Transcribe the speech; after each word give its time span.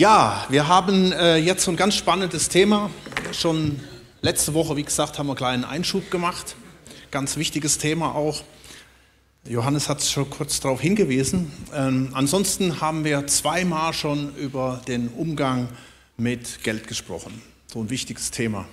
Ja, 0.00 0.46
wir 0.48 0.66
haben 0.66 1.12
äh, 1.12 1.36
jetzt 1.36 1.62
so 1.62 1.70
ein 1.70 1.76
ganz 1.76 1.94
spannendes 1.94 2.48
Thema. 2.48 2.88
Schon 3.32 3.78
letzte 4.22 4.54
Woche, 4.54 4.74
wie 4.78 4.82
gesagt, 4.82 5.18
haben 5.18 5.26
wir 5.26 5.32
einen 5.32 5.36
kleinen 5.36 5.64
Einschub 5.66 6.10
gemacht. 6.10 6.56
Ganz 7.10 7.36
wichtiges 7.36 7.76
Thema 7.76 8.14
auch. 8.14 8.42
Johannes 9.44 9.90
hat 9.90 10.02
schon 10.02 10.30
kurz 10.30 10.58
darauf 10.60 10.80
hingewiesen. 10.80 11.52
Ähm, 11.74 12.08
ansonsten 12.14 12.80
haben 12.80 13.04
wir 13.04 13.26
zweimal 13.26 13.92
schon 13.92 14.34
über 14.36 14.80
den 14.88 15.08
Umgang 15.08 15.68
mit 16.16 16.64
Geld 16.64 16.88
gesprochen. 16.88 17.42
So 17.70 17.80
ein 17.80 17.90
wichtiges 17.90 18.30
Thema. 18.30 18.64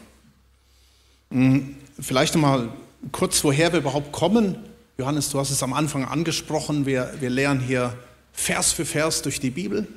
Hm, 1.32 1.76
vielleicht 2.00 2.36
nochmal 2.36 2.70
kurz, 3.12 3.44
woher 3.44 3.74
wir 3.74 3.80
überhaupt 3.80 4.14
kommen. 4.14 4.56
Johannes, 4.98 5.30
du 5.32 5.40
hast 5.40 5.50
es 5.50 5.62
am 5.62 5.74
Anfang 5.74 6.06
angesprochen. 6.06 6.86
Wir, 6.86 7.14
wir 7.20 7.30
lernen 7.30 7.60
hier 7.60 7.98
Vers 8.32 8.72
für 8.72 8.86
Vers 8.86 9.24
durch 9.24 9.42
die 9.42 9.50
Bibel. 9.50 9.90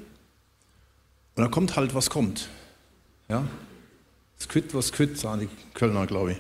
Und 1.37 1.43
dann 1.43 1.51
kommt 1.51 1.77
halt, 1.77 1.95
was 1.95 2.11
kommt. 2.11 2.49
Ja? 3.29 3.45
Es 4.39 4.49
quitt, 4.49 4.75
was 4.75 4.93
quitt, 4.93 5.19
sagen 5.19 5.41
die 5.41 5.49
Kölner, 5.75 6.07
glaube 6.07 6.33
ich. 6.33 6.39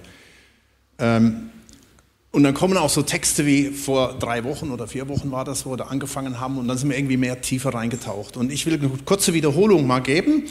Ähm, 0.98 1.50
und 2.32 2.44
dann 2.44 2.54
kommen 2.54 2.76
auch 2.76 2.90
so 2.90 3.02
Texte 3.02 3.44
wie 3.44 3.70
vor 3.70 4.16
drei 4.18 4.44
Wochen 4.44 4.70
oder 4.70 4.86
vier 4.86 5.08
Wochen 5.08 5.32
war 5.32 5.44
das, 5.44 5.66
wo 5.66 5.76
wir 5.76 5.90
angefangen 5.90 6.38
haben 6.38 6.58
und 6.58 6.68
dann 6.68 6.78
sind 6.78 6.88
wir 6.90 6.96
irgendwie 6.96 7.16
mehr 7.16 7.40
tiefer 7.40 7.74
reingetaucht. 7.74 8.36
Und 8.36 8.52
ich 8.52 8.66
will 8.66 8.74
eine 8.74 8.88
kurze 9.04 9.34
Wiederholung 9.34 9.86
mal 9.86 10.00
geben. 10.00 10.44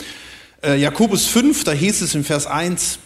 Äh, 0.62 0.76
Jakobus 0.80 1.28
5, 1.28 1.64
da 1.64 1.72
hieß 1.72 2.02
es 2.02 2.16
im 2.16 2.26
Vers 2.26 2.48
1, 2.48 3.00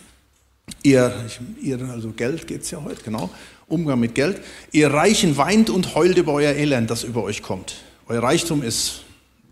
ihr, 0.81 1.13
ihr 1.61 1.79
also 1.89 2.09
Geld 2.11 2.47
geht 2.47 2.63
es 2.63 2.71
ja 2.71 2.83
heute, 2.83 3.03
genau, 3.03 3.29
Umgang 3.67 3.99
mit 3.99 4.15
Geld, 4.15 4.41
ihr 4.71 4.91
Reichen 4.91 5.37
weint 5.37 5.69
und 5.69 5.93
heult 5.93 6.17
über 6.17 6.33
euer 6.33 6.53
Elend, 6.53 6.89
das 6.89 7.03
über 7.03 7.23
euch 7.23 7.43
kommt. 7.43 7.75
Euer 8.07 8.23
Reichtum 8.23 8.63
ist 8.63 9.02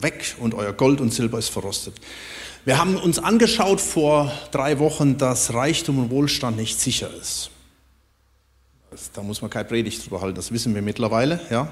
weg 0.04 0.36
und 0.40 0.54
euer 0.54 0.74
Gold 0.74 1.02
und 1.02 1.14
Silber 1.14 1.40
ist 1.40 1.50
verrostet. 1.50 1.96
Wir 2.64 2.78
haben 2.78 2.96
uns 2.98 3.18
angeschaut 3.18 3.82
vor 3.82 4.32
drei 4.52 4.78
Wochen, 4.80 5.18
dass 5.18 5.54
Reichtum 5.54 5.98
und 5.98 6.10
Wohlstand 6.12 6.58
nicht 6.58 6.80
sicher 6.80 7.10
ist. 7.20 7.50
Da 9.14 9.24
muss 9.24 9.42
man 9.42 9.50
keine 9.50 9.66
Predigt 9.66 10.06
drüber 10.06 10.22
halten, 10.22 10.36
das 10.36 10.52
wissen 10.52 10.76
wir 10.76 10.82
mittlerweile. 10.82 11.40
Ja? 11.50 11.72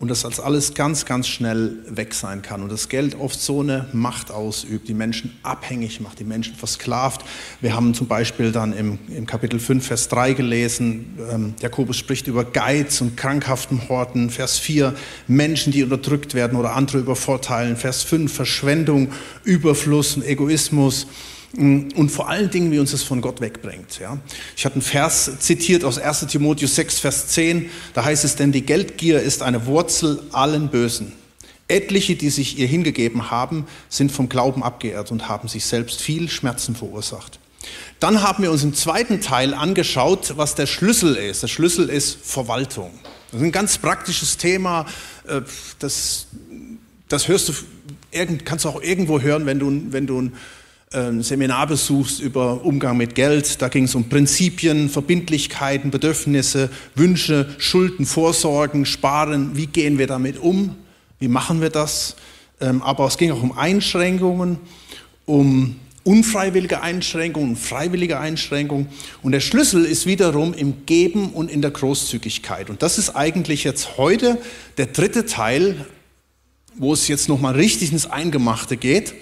Und 0.00 0.08
dass 0.08 0.22
das 0.22 0.40
alles 0.40 0.74
ganz, 0.74 1.06
ganz 1.06 1.28
schnell 1.28 1.76
weg 1.88 2.14
sein 2.14 2.42
kann. 2.42 2.62
Und 2.62 2.72
das 2.72 2.88
Geld 2.88 3.18
oft 3.18 3.40
so 3.40 3.60
eine 3.60 3.86
Macht 3.92 4.32
ausübt, 4.32 4.88
die 4.88 4.94
Menschen 4.94 5.36
abhängig 5.42 6.00
macht, 6.00 6.18
die 6.18 6.24
Menschen 6.24 6.56
versklavt. 6.56 7.24
Wir 7.60 7.74
haben 7.74 7.94
zum 7.94 8.08
Beispiel 8.08 8.50
dann 8.50 8.72
im, 8.72 8.98
im 9.08 9.26
Kapitel 9.26 9.60
5, 9.60 9.86
Vers 9.86 10.08
3 10.08 10.32
gelesen, 10.32 11.16
ähm, 11.30 11.54
Jakobus 11.60 11.96
spricht 11.96 12.26
über 12.26 12.44
Geiz 12.44 13.00
und 13.00 13.16
krankhaften 13.16 13.88
Horten, 13.88 14.30
Vers 14.30 14.58
4, 14.58 14.94
Menschen, 15.28 15.72
die 15.72 15.84
unterdrückt 15.84 16.34
werden 16.34 16.58
oder 16.58 16.74
andere 16.74 16.98
übervorteilen, 16.98 17.76
Vers 17.76 18.02
5, 18.02 18.32
Verschwendung, 18.32 19.12
Überfluss 19.44 20.16
und 20.16 20.24
Egoismus, 20.24 21.06
und 21.56 22.10
vor 22.10 22.28
allen 22.28 22.50
Dingen, 22.50 22.72
wie 22.72 22.78
uns 22.78 22.90
das 22.90 23.02
von 23.02 23.20
Gott 23.20 23.40
wegbringt. 23.40 23.98
Ja. 24.00 24.18
Ich 24.56 24.64
hatte 24.64 24.74
einen 24.74 24.82
Vers 24.82 25.30
zitiert 25.38 25.84
aus 25.84 25.98
1 25.98 26.26
Timotheus 26.26 26.74
6, 26.74 26.98
Vers 26.98 27.28
10, 27.28 27.70
da 27.94 28.04
heißt 28.04 28.24
es, 28.24 28.36
denn 28.36 28.50
die 28.50 28.62
Geldgier 28.62 29.20
ist 29.20 29.42
eine 29.42 29.66
Wurzel 29.66 30.22
allen 30.32 30.68
Bösen. 30.68 31.12
Etliche, 31.68 32.16
die 32.16 32.30
sich 32.30 32.58
ihr 32.58 32.66
hingegeben 32.66 33.30
haben, 33.30 33.66
sind 33.88 34.12
vom 34.12 34.28
Glauben 34.28 34.62
abgeehrt 34.62 35.10
und 35.10 35.28
haben 35.28 35.48
sich 35.48 35.64
selbst 35.64 36.00
viel 36.00 36.28
Schmerzen 36.28 36.74
verursacht. 36.74 37.38
Dann 38.00 38.22
haben 38.22 38.42
wir 38.42 38.50
uns 38.50 38.62
im 38.64 38.74
zweiten 38.74 39.20
Teil 39.20 39.54
angeschaut, 39.54 40.34
was 40.36 40.54
der 40.54 40.66
Schlüssel 40.66 41.14
ist. 41.14 41.42
Der 41.42 41.48
Schlüssel 41.48 41.88
ist 41.88 42.18
Verwaltung. 42.22 42.90
Das 43.30 43.40
ist 43.40 43.46
ein 43.46 43.52
ganz 43.52 43.78
praktisches 43.78 44.36
Thema. 44.36 44.86
Äh, 45.26 45.40
das, 45.78 46.26
das 47.08 47.28
hörst 47.28 47.48
du, 47.48 47.52
kannst 48.44 48.66
du 48.66 48.68
auch 48.68 48.82
irgendwo 48.82 49.20
hören, 49.20 49.46
wenn 49.46 49.58
du, 49.58 49.82
wenn 49.90 50.06
du 50.06 50.20
ein 50.20 50.32
ein 50.94 51.22
Seminar 51.22 51.66
besuchst 51.66 52.20
über 52.20 52.64
Umgang 52.64 52.96
mit 52.96 53.14
Geld. 53.14 53.60
Da 53.60 53.68
ging 53.68 53.84
es 53.84 53.94
um 53.94 54.08
Prinzipien, 54.08 54.88
Verbindlichkeiten, 54.88 55.90
Bedürfnisse, 55.90 56.70
Wünsche, 56.94 57.48
Schulden, 57.58 58.06
Vorsorgen, 58.06 58.86
Sparen. 58.86 59.56
Wie 59.56 59.66
gehen 59.66 59.98
wir 59.98 60.06
damit 60.06 60.38
um? 60.38 60.76
Wie 61.18 61.28
machen 61.28 61.60
wir 61.60 61.70
das? 61.70 62.16
Ähm, 62.60 62.80
aber 62.82 63.06
es 63.06 63.18
ging 63.18 63.32
auch 63.32 63.42
um 63.42 63.56
Einschränkungen, 63.56 64.58
um 65.26 65.76
unfreiwillige 66.04 66.82
Einschränkungen, 66.82 67.56
freiwillige 67.56 68.20
Einschränkungen. 68.20 68.88
Und 69.22 69.32
der 69.32 69.40
Schlüssel 69.40 69.84
ist 69.84 70.06
wiederum 70.06 70.54
im 70.54 70.86
Geben 70.86 71.30
und 71.30 71.50
in 71.50 71.60
der 71.60 71.72
Großzügigkeit. 71.72 72.70
Und 72.70 72.82
das 72.82 72.98
ist 72.98 73.10
eigentlich 73.10 73.64
jetzt 73.64 73.96
heute 73.98 74.38
der 74.76 74.86
dritte 74.86 75.26
Teil, 75.26 75.86
wo 76.76 76.92
es 76.92 77.08
jetzt 77.08 77.28
nochmal 77.28 77.54
richtig 77.54 77.90
ins 77.90 78.06
Eingemachte 78.06 78.76
geht. 78.76 79.14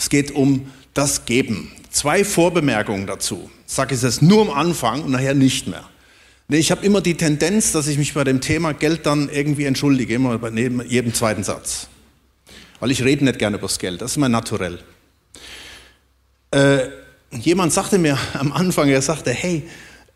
Es 0.00 0.08
geht 0.08 0.30
um 0.30 0.70
das 0.94 1.26
Geben. 1.26 1.70
Zwei 1.90 2.24
Vorbemerkungen 2.24 3.06
dazu. 3.06 3.50
Sage 3.66 3.94
ich 3.94 4.00
jetzt 4.00 4.22
nur 4.22 4.40
am 4.40 4.50
Anfang 4.50 5.02
und 5.02 5.10
nachher 5.10 5.34
nicht 5.34 5.66
mehr. 5.66 5.84
Nee, 6.48 6.56
ich 6.56 6.70
habe 6.70 6.86
immer 6.86 7.02
die 7.02 7.18
Tendenz, 7.18 7.72
dass 7.72 7.86
ich 7.86 7.98
mich 7.98 8.14
bei 8.14 8.24
dem 8.24 8.40
Thema 8.40 8.72
Geld 8.72 9.04
dann 9.04 9.28
irgendwie 9.28 9.66
entschuldige, 9.66 10.14
immer 10.14 10.38
bei 10.38 10.48
jedem 10.48 11.12
zweiten 11.12 11.44
Satz. 11.44 11.88
Weil 12.80 12.90
ich 12.90 13.04
rede 13.04 13.26
nicht 13.26 13.38
gerne 13.38 13.58
über 13.58 13.66
das 13.66 13.78
Geld, 13.78 14.00
das 14.00 14.12
ist 14.12 14.16
mein 14.16 14.30
Naturell. 14.30 14.78
Äh, 16.50 16.88
jemand 17.32 17.74
sagte 17.74 17.98
mir 17.98 18.18
am 18.32 18.52
Anfang, 18.52 18.88
er 18.88 19.02
sagte, 19.02 19.32
hey, 19.32 19.64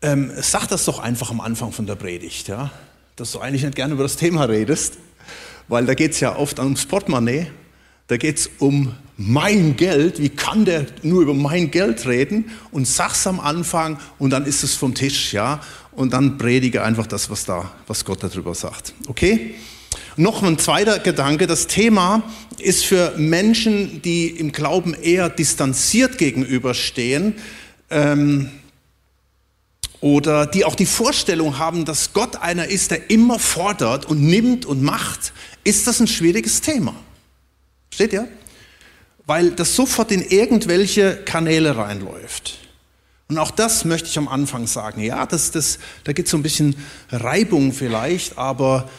ähm, 0.01 0.31
sag 0.35 0.65
das 0.65 0.85
doch 0.85 0.97
einfach 0.97 1.29
am 1.29 1.41
Anfang 1.41 1.71
von 1.71 1.85
der 1.85 1.95
Predigt, 1.95 2.47
ja? 2.47 2.71
dass 3.17 3.33
du 3.33 3.39
eigentlich 3.39 3.63
nicht 3.63 3.75
gerne 3.75 3.93
über 3.93 4.03
das 4.03 4.15
Thema 4.15 4.45
redest, 4.45 4.95
weil 5.67 5.85
da 5.85 5.93
geht 5.93 6.13
es 6.13 6.21
ja 6.21 6.35
oft 6.35 6.57
ums 6.57 6.87
Portemonnaie 6.87 7.51
da 8.07 8.17
geht 8.17 8.37
es 8.37 8.49
um 8.59 8.93
mein 9.17 9.75
Geld. 9.75 10.21
Wie 10.21 10.29
kann 10.29 10.65
der 10.65 10.85
nur 11.03 11.21
über 11.21 11.33
mein 11.33 11.71
Geld 11.71 12.05
reden? 12.05 12.51
Und 12.71 12.87
sag's 12.87 13.25
am 13.27 13.39
Anfang 13.39 13.97
und 14.19 14.31
dann 14.31 14.45
ist 14.45 14.63
es 14.63 14.75
vom 14.75 14.93
Tisch, 14.93 15.33
ja. 15.33 15.61
Und 15.91 16.11
dann 16.11 16.37
predige 16.37 16.83
einfach 16.83 17.07
das, 17.07 17.29
was 17.29 17.45
da, 17.45 17.71
was 17.87 18.03
Gott 18.03 18.21
darüber 18.21 18.53
sagt. 18.53 18.93
Okay? 19.07 19.55
Noch 20.17 20.43
ein 20.43 20.59
zweiter 20.59 20.99
Gedanke. 20.99 21.47
Das 21.47 21.67
Thema 21.67 22.23
ist 22.59 22.85
für 22.85 23.13
Menschen, 23.17 24.01
die 24.01 24.27
im 24.27 24.51
Glauben 24.51 24.93
eher 24.93 25.29
distanziert 25.29 26.17
gegenüberstehen, 26.17 27.35
ähm, 27.89 28.49
oder 30.01 30.45
die 30.45 30.65
auch 30.65 30.75
die 30.75 30.85
Vorstellung 30.85 31.57
haben, 31.57 31.85
dass 31.85 32.13
Gott 32.13 32.35
einer 32.35 32.67
ist, 32.67 32.91
der 32.91 33.09
immer 33.09 33.39
fordert 33.39 34.05
und 34.05 34.21
nimmt 34.21 34.65
und 34.65 34.83
macht, 34.83 35.33
ist 35.63 35.87
das 35.87 35.99
ein 35.99 36.07
schwieriges 36.07 36.61
Thema. 36.61 36.93
Steht 37.95 38.11
ja? 38.11 38.27
Weil 39.25 39.51
das 39.51 39.73
sofort 39.73 40.11
in 40.11 40.21
irgendwelche 40.21 41.15
Kanäle 41.23 41.77
reinläuft. 41.77 42.59
Und 43.29 43.37
auch 43.37 43.51
das 43.51 43.85
möchte 43.85 44.09
ich 44.09 44.17
am 44.17 44.27
Anfang 44.27 44.67
sagen. 44.67 45.01
Ja, 45.01 45.25
das, 45.25 45.51
das, 45.51 45.79
da 46.03 46.11
gibt 46.11 46.27
es 46.27 46.31
so 46.31 46.37
ein 46.37 46.43
bisschen 46.43 46.75
Reibung 47.09 47.71
vielleicht, 47.71 48.37
aber 48.37 48.89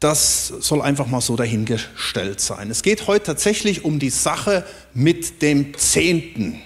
das 0.00 0.46
soll 0.46 0.80
einfach 0.80 1.06
mal 1.06 1.20
so 1.20 1.36
dahingestellt 1.36 2.40
sein. 2.40 2.70
Es 2.70 2.82
geht 2.82 3.06
heute 3.06 3.26
tatsächlich 3.26 3.84
um 3.84 3.98
die 3.98 4.08
Sache 4.08 4.64
mit 4.94 5.42
dem 5.42 5.76
Zehnten. 5.76 6.58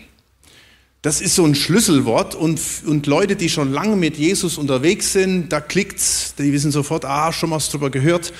Das 1.03 1.21
ist 1.21 1.35
so 1.35 1.45
ein 1.45 1.57
Schlüsselwort 1.57 2.37
und, 2.37 2.61
und 2.87 3.09
Leute, 3.09 3.35
die 3.35 3.49
schon 3.49 3.73
lange 3.73 3.97
mit 3.97 4.17
Jesus 4.17 4.59
unterwegs 4.59 5.13
sind, 5.13 5.49
da 5.49 5.61
klickt's, 5.61 6.37
die 6.39 6.53
wissen 6.53 6.71
sofort, 6.71 7.05
ah, 7.05 7.33
schon 7.33 7.51
was 7.51 7.69
drüber 7.69 7.91
gehört 7.91 8.33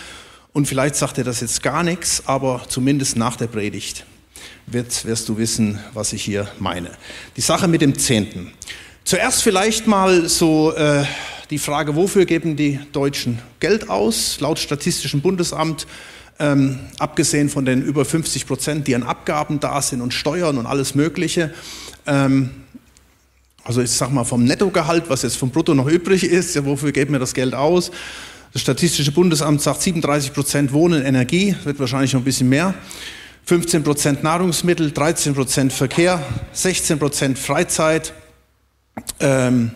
und 0.53 0.67
vielleicht 0.67 0.97
sagt 0.97 1.17
dir 1.17 1.25
das 1.25 1.41
jetzt 1.41 1.63
gar 1.63 1.83
nichts, 1.83 2.23
aber 2.27 2.63
zumindest 2.69 3.17
nach 3.17 3.37
der 3.37 3.47
Predigt 3.47 4.05
wird, 4.67 5.05
wirst 5.05 5.29
du 5.29 5.39
wissen, 5.39 5.79
was 5.95 6.13
ich 6.13 6.23
hier 6.23 6.49
meine. 6.59 6.91
Die 7.37 7.41
Sache 7.41 7.69
mit 7.69 7.83
dem 7.83 7.99
Zehnten. 7.99 8.53
Zuerst 9.05 9.43
vielleicht 9.43 9.87
mal 9.87 10.29
so 10.29 10.73
äh, 10.75 11.05
die 11.51 11.59
Frage, 11.59 11.97
wofür 11.97 12.27
geben 12.27 12.57
die 12.57 12.79
Deutschen 12.93 13.41
Geld 13.59 13.89
aus? 13.89 14.41
Laut 14.41 14.59
Statistischem 14.59 15.21
Bundesamt, 15.21 15.87
ähm, 16.39 16.79
abgesehen 16.99 17.49
von 17.49 17.65
den 17.65 17.83
über 17.83 18.05
50 18.05 18.47
Prozent, 18.47 18.89
die 18.89 18.95
an 18.95 19.03
Abgaben 19.03 19.61
da 19.61 19.83
sind 19.83 20.01
und 20.01 20.15
Steuern 20.15 20.59
und 20.59 20.67
alles 20.67 20.95
Mögliche. 20.95 21.53
Ähm, 22.07 22.51
also 23.65 23.83
ich 23.83 23.91
sag 23.91 24.11
mal 24.11 24.25
vom 24.25 24.45
Nettogehalt, 24.45 25.05
was 25.09 25.23
jetzt 25.23 25.37
vom 25.37 25.51
Brutto 25.51 25.75
noch 25.75 25.87
übrig 25.87 26.25
ist, 26.25 26.55
ja, 26.55 26.65
wofür 26.65 26.93
geben 26.93 27.13
wir 27.13 27.21
das 27.21 27.35
Geld 27.35 27.55
aus? 27.55 27.91
Das 28.53 28.63
Statistische 28.63 29.13
Bundesamt 29.13 29.63
sagt 29.63 29.81
37 29.81 30.33
Prozent 30.33 30.73
Wohnen, 30.73 31.05
Energie, 31.05 31.55
wird 31.63 31.79
wahrscheinlich 31.79 32.13
noch 32.15 32.21
ein 32.23 32.25
bisschen 32.25 32.49
mehr. 32.49 32.75
15 33.45 33.85
Prozent 33.85 34.25
Nahrungsmittel, 34.25 34.91
13 34.91 35.35
Prozent 35.35 35.73
Verkehr, 35.73 36.21
16 36.53 36.99
Prozent 36.99 37.39
Freizeit 37.39 38.13
ähm, 39.21 39.71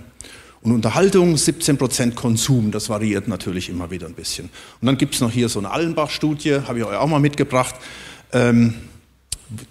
und 0.62 0.72
Unterhaltung, 0.72 1.36
17 1.36 1.78
Prozent 1.78 2.16
Konsum. 2.16 2.72
Das 2.72 2.88
variiert 2.88 3.28
natürlich 3.28 3.68
immer 3.68 3.92
wieder 3.92 4.08
ein 4.08 4.14
bisschen. 4.14 4.50
Und 4.80 4.86
dann 4.86 4.98
gibt 4.98 5.14
es 5.14 5.20
noch 5.20 5.30
hier 5.30 5.48
so 5.48 5.60
eine 5.60 5.70
Allenbach-Studie, 5.70 6.62
habe 6.66 6.80
ich 6.80 6.84
euch 6.84 6.96
auch 6.96 7.06
mal 7.06 7.20
mitgebracht, 7.20 7.76
ähm, 8.32 8.74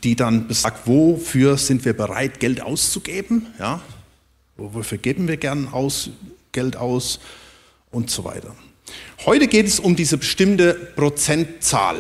die 0.04 0.16
dann 0.16 0.48
besagt, 0.48 0.88
wofür 0.88 1.58
sind 1.58 1.84
wir 1.84 1.92
bereit, 1.92 2.40
Geld 2.40 2.62
auszugeben? 2.62 3.48
Ja? 3.60 3.82
Wofür 4.56 4.98
geben 4.98 5.28
wir 5.28 5.36
gern 5.36 5.68
aus, 5.74 6.10
Geld 6.54 6.78
aus 6.78 7.20
und 7.92 8.10
so 8.10 8.24
weiter. 8.24 8.56
Heute 9.26 9.48
geht 9.48 9.68
es 9.68 9.80
um 9.80 9.96
diese 9.96 10.18
bestimmte 10.18 10.74
Prozentzahl, 10.74 11.98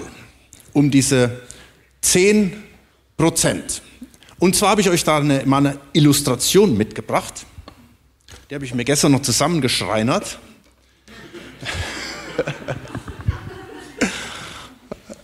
um 0.73 0.91
diese 0.91 1.41
10 2.01 2.63
Prozent. 3.17 3.81
Und 4.39 4.55
zwar 4.55 4.71
habe 4.71 4.81
ich 4.81 4.89
euch 4.89 5.03
da 5.03 5.17
eine, 5.17 5.43
mal 5.45 5.59
eine 5.59 5.79
Illustration 5.93 6.77
mitgebracht. 6.77 7.45
Die 8.49 8.55
habe 8.55 8.65
ich 8.65 8.73
mir 8.73 8.83
gestern 8.83 9.13
noch 9.13 9.21
zusammengeschreinert. 9.21 10.37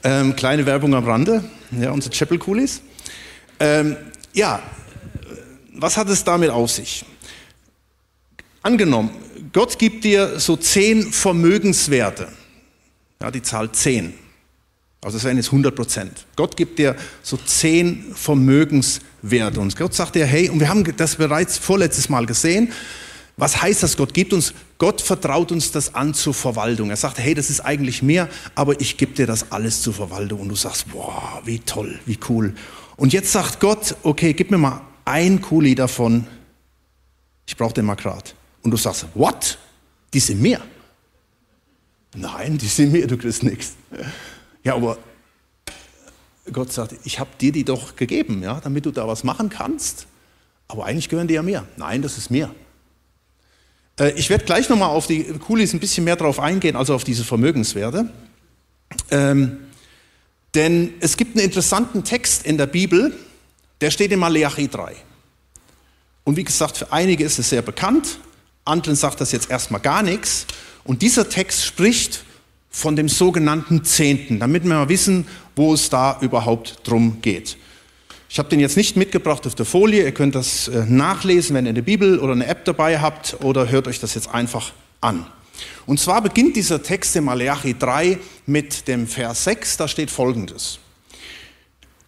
ähm, 0.03 0.35
kleine 0.35 0.65
Werbung 0.65 0.93
am 0.95 1.03
Rande, 1.05 1.43
ja, 1.71 1.91
unsere 1.91 2.15
Chapel 2.15 2.39
Coolies. 2.39 2.81
Ähm, 3.59 3.97
ja, 4.33 4.61
was 5.73 5.97
hat 5.97 6.07
es 6.09 6.23
damit 6.23 6.49
auf 6.49 6.71
sich? 6.71 7.03
Angenommen, 8.61 9.09
Gott 9.51 9.79
gibt 9.79 10.03
dir 10.03 10.39
so 10.39 10.55
zehn 10.57 11.11
Vermögenswerte. 11.11 12.27
Ja, 13.21 13.31
die 13.31 13.41
Zahl 13.41 13.71
zehn. 13.71 14.13
Also 15.01 15.17
das 15.17 15.23
wären 15.23 15.37
jetzt 15.37 15.47
100 15.47 15.75
Prozent. 15.75 16.25
Gott 16.35 16.57
gibt 16.57 16.77
dir 16.77 16.95
so 17.23 17.37
zehn 17.37 18.13
Vermögenswerte. 18.13 19.59
Und 19.59 19.75
Gott 19.77 19.93
sagt 19.93 20.15
dir, 20.15 20.25
hey, 20.25 20.49
und 20.49 20.59
wir 20.59 20.69
haben 20.69 20.83
das 20.97 21.15
bereits 21.15 21.57
vorletztes 21.57 22.09
Mal 22.09 22.25
gesehen, 22.25 22.71
was 23.37 23.61
heißt 23.61 23.83
das? 23.83 23.95
Gott 23.95 24.13
gibt 24.13 24.33
uns, 24.33 24.53
Gott 24.77 24.99
vertraut 24.99 25.53
uns 25.53 25.71
das 25.71 25.95
an 25.95 26.13
zur 26.13 26.33
Verwaltung. 26.33 26.89
Er 26.89 26.97
sagt, 26.97 27.19
hey, 27.19 27.33
das 27.33 27.49
ist 27.49 27.61
eigentlich 27.61 28.03
mehr, 28.03 28.27
aber 28.53 28.81
ich 28.81 28.97
gebe 28.97 29.13
dir 29.13 29.25
das 29.25 29.53
alles 29.53 29.81
zur 29.81 29.93
Verwaltung. 29.93 30.41
Und 30.41 30.49
du 30.49 30.55
sagst, 30.55 30.91
boah, 30.91 31.41
wie 31.45 31.59
toll, 31.59 31.97
wie 32.05 32.19
cool. 32.27 32.53
Und 32.97 33.13
jetzt 33.13 33.31
sagt 33.31 33.61
Gott, 33.61 33.95
okay, 34.03 34.33
gib 34.33 34.51
mir 34.51 34.57
mal 34.57 34.81
ein 35.05 35.41
Kuli 35.41 35.73
davon. 35.73 36.27
Ich 37.47 37.55
brauche 37.55 37.73
den 37.73 37.85
mal 37.85 37.95
gerade. 37.95 38.31
Und 38.63 38.71
du 38.71 38.77
sagst, 38.77 39.05
what? 39.13 39.57
Die 40.13 40.19
sind 40.19 40.41
mehr. 40.41 40.61
Nein, 42.15 42.57
die 42.57 42.67
sind 42.67 42.91
mehr, 42.91 43.07
du 43.07 43.17
kriegst 43.17 43.43
nichts. 43.43 43.75
Ja, 44.63 44.75
aber 44.75 44.97
Gott 46.51 46.73
sagt, 46.73 46.95
ich 47.03 47.19
habe 47.19 47.29
dir 47.39 47.51
die 47.51 47.63
doch 47.63 47.95
gegeben, 47.95 48.41
ja, 48.41 48.59
damit 48.59 48.85
du 48.85 48.91
da 48.91 49.07
was 49.07 49.23
machen 49.23 49.49
kannst. 49.49 50.07
Aber 50.67 50.85
eigentlich 50.85 51.09
gehören 51.09 51.27
die 51.27 51.35
ja 51.35 51.43
mehr. 51.43 51.65
Nein, 51.77 52.01
das 52.01 52.17
ist 52.17 52.31
mehr. 52.31 52.53
Äh, 53.99 54.11
ich 54.11 54.29
werde 54.29 54.45
gleich 54.45 54.69
nochmal 54.69 54.89
auf 54.89 55.07
die 55.07 55.23
Kulis 55.23 55.73
ein 55.73 55.79
bisschen 55.79 56.03
mehr 56.03 56.15
drauf 56.15 56.39
eingehen, 56.39 56.75
also 56.75 56.95
auf 56.95 57.03
diese 57.03 57.23
Vermögenswerte. 57.23 58.09
Ähm, 59.11 59.59
denn 60.55 60.93
es 60.99 61.17
gibt 61.17 61.35
einen 61.35 61.45
interessanten 61.45 62.03
Text 62.03 62.45
in 62.45 62.57
der 62.57 62.65
Bibel, 62.65 63.13
der 63.81 63.91
steht 63.91 64.11
in 64.11 64.19
Malachi 64.19 64.67
3. 64.67 64.95
Und 66.23 66.35
wie 66.37 66.43
gesagt, 66.43 66.77
für 66.77 66.91
einige 66.91 67.23
ist 67.23 67.39
es 67.39 67.49
sehr 67.49 67.61
bekannt, 67.61 68.19
anderen 68.65 68.95
sagt 68.95 69.21
das 69.21 69.31
jetzt 69.31 69.49
erstmal 69.49 69.81
gar 69.81 70.03
nichts. 70.03 70.45
Und 70.83 71.01
dieser 71.01 71.29
Text 71.29 71.65
spricht 71.65 72.23
von 72.69 72.95
dem 72.95 73.09
sogenannten 73.09 73.83
Zehnten, 73.83 74.39
damit 74.39 74.63
wir 74.63 74.75
mal 74.75 74.89
wissen, 74.89 75.27
wo 75.55 75.73
es 75.73 75.89
da 75.89 76.17
überhaupt 76.21 76.87
drum 76.87 77.21
geht. 77.21 77.57
Ich 78.29 78.37
habe 78.37 78.47
den 78.47 78.59
jetzt 78.59 78.77
nicht 78.77 78.95
mitgebracht 78.95 79.47
auf 79.47 79.55
der 79.55 79.65
Folie, 79.65 80.03
ihr 80.03 80.11
könnt 80.11 80.35
das 80.35 80.67
äh, 80.67 80.85
nachlesen, 80.87 81.55
wenn 81.55 81.65
ihr 81.65 81.71
eine 81.71 81.81
Bibel 81.81 82.19
oder 82.19 82.33
eine 82.33 82.45
App 82.45 82.63
dabei 82.65 82.99
habt 82.99 83.37
oder 83.43 83.69
hört 83.69 83.87
euch 83.87 83.99
das 83.99 84.13
jetzt 84.13 84.29
einfach 84.29 84.71
an. 85.01 85.25
Und 85.87 85.99
zwar 85.99 86.21
beginnt 86.21 86.55
dieser 86.55 86.83
Text 86.83 87.15
in 87.15 87.23
Malachi 87.23 87.75
3 87.77 88.19
mit 88.45 88.87
dem 88.87 89.07
Vers 89.07 89.45
6, 89.45 89.77
da 89.77 89.87
steht 89.87 90.11
folgendes. 90.11 90.77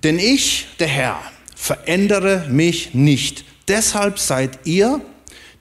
Denn 0.04 0.20
ich, 0.20 0.68
der 0.80 0.88
Herr, 0.88 1.20
verändere 1.56 2.48
mich 2.50 2.94
nicht. 2.94 3.44
Deshalb 3.68 4.20
seid 4.20 4.60
ihr, 4.66 5.02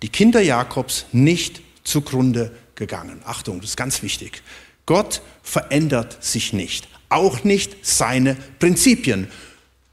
die 0.03 0.09
Kinder 0.09 0.41
Jakobs, 0.41 1.07
nicht 1.13 1.61
zugrunde 1.85 2.53
gegangen. 2.75 3.21
Achtung, 3.25 3.61
das 3.61 3.71
ist 3.71 3.77
ganz 3.77 4.03
wichtig. 4.03 4.43
Gott 4.87 5.23
verändert 5.43 6.23
sich 6.23 6.53
nicht, 6.53 6.89
auch 7.09 7.45
nicht 7.45 7.77
seine 7.87 8.37
Prinzipien. 8.59 9.29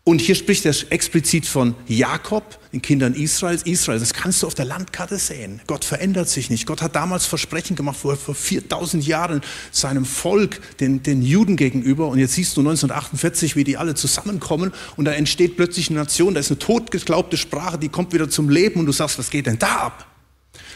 Und 0.07 0.21
hier 0.21 0.35
spricht 0.35 0.65
er 0.65 0.73
explizit 0.89 1.45
von 1.45 1.75
Jakob, 1.85 2.57
den 2.71 2.81
Kindern 2.81 3.13
Israels. 3.13 3.63
Israel, 3.63 3.99
das 3.99 4.13
kannst 4.13 4.41
du 4.41 4.47
auf 4.47 4.53
der 4.53 4.63
Landkarte 4.63 5.17
sehen. 5.17 5.59
Gott 5.67 5.83
verändert 5.83 6.29
sich 6.29 6.49
nicht. 6.49 6.65
Gott 6.65 6.81
hat 6.81 6.95
damals 6.95 7.25
Versprechen 7.25 7.75
gemacht, 7.75 7.97
vor, 7.97 8.15
vor 8.15 8.33
4000 8.33 9.05
Jahren 9.05 9.41
seinem 9.69 10.05
Volk, 10.05 10.61
den, 10.77 11.03
den 11.03 11.21
Juden 11.21 11.57
gegenüber. 11.57 12.07
Und 12.07 12.19
jetzt 12.19 12.35
siehst 12.35 12.55
du 12.55 12.61
1948, 12.61 13.57
wie 13.57 13.65
die 13.65 13.75
alle 13.75 13.95
zusammenkommen. 13.95 14.71
Und 14.95 15.03
da 15.03 15.11
entsteht 15.11 15.57
plötzlich 15.57 15.89
eine 15.89 15.99
Nation, 15.99 16.35
da 16.35 16.39
ist 16.39 16.51
eine 16.51 16.59
totgeglaubte 16.59 17.35
Sprache, 17.35 17.77
die 17.77 17.89
kommt 17.89 18.13
wieder 18.13 18.29
zum 18.29 18.47
Leben. 18.47 18.79
Und 18.79 18.85
du 18.85 18.93
sagst, 18.93 19.19
was 19.19 19.29
geht 19.29 19.45
denn 19.45 19.59
da 19.59 19.75
ab? 19.75 20.07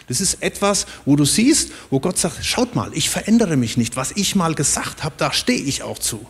Das 0.10 0.20
ist 0.20 0.44
etwas, 0.44 0.88
wo 1.06 1.16
du 1.16 1.24
siehst, 1.24 1.72
wo 1.90 2.02
Gott 2.02 2.18
sagt, 2.18 2.44
schaut 2.44 2.76
mal, 2.76 2.92
ich 2.94 3.10
verändere 3.10 3.56
mich 3.56 3.78
nicht. 3.78 3.96
Was 3.96 4.12
ich 4.12 4.36
mal 4.36 4.56
gesagt 4.56 5.06
habe, 5.06 5.16
da 5.18 5.32
stehe 5.32 5.62
ich 5.62 5.84
auch 5.84 6.00
zu. 6.00 6.28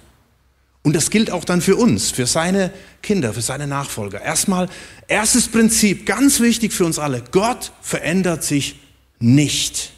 Und 0.83 0.95
das 0.95 1.11
gilt 1.11 1.29
auch 1.29 1.45
dann 1.45 1.61
für 1.61 1.75
uns, 1.75 2.09
für 2.09 2.25
seine 2.25 2.73
Kinder, 3.03 3.33
für 3.33 3.41
seine 3.41 3.67
Nachfolger. 3.67 4.21
Erstmal, 4.21 4.67
erstes 5.07 5.47
Prinzip, 5.47 6.05
ganz 6.05 6.39
wichtig 6.39 6.73
für 6.73 6.85
uns 6.85 6.97
alle. 6.97 7.23
Gott 7.31 7.71
verändert 7.81 8.43
sich 8.43 8.79
nicht. 9.19 9.91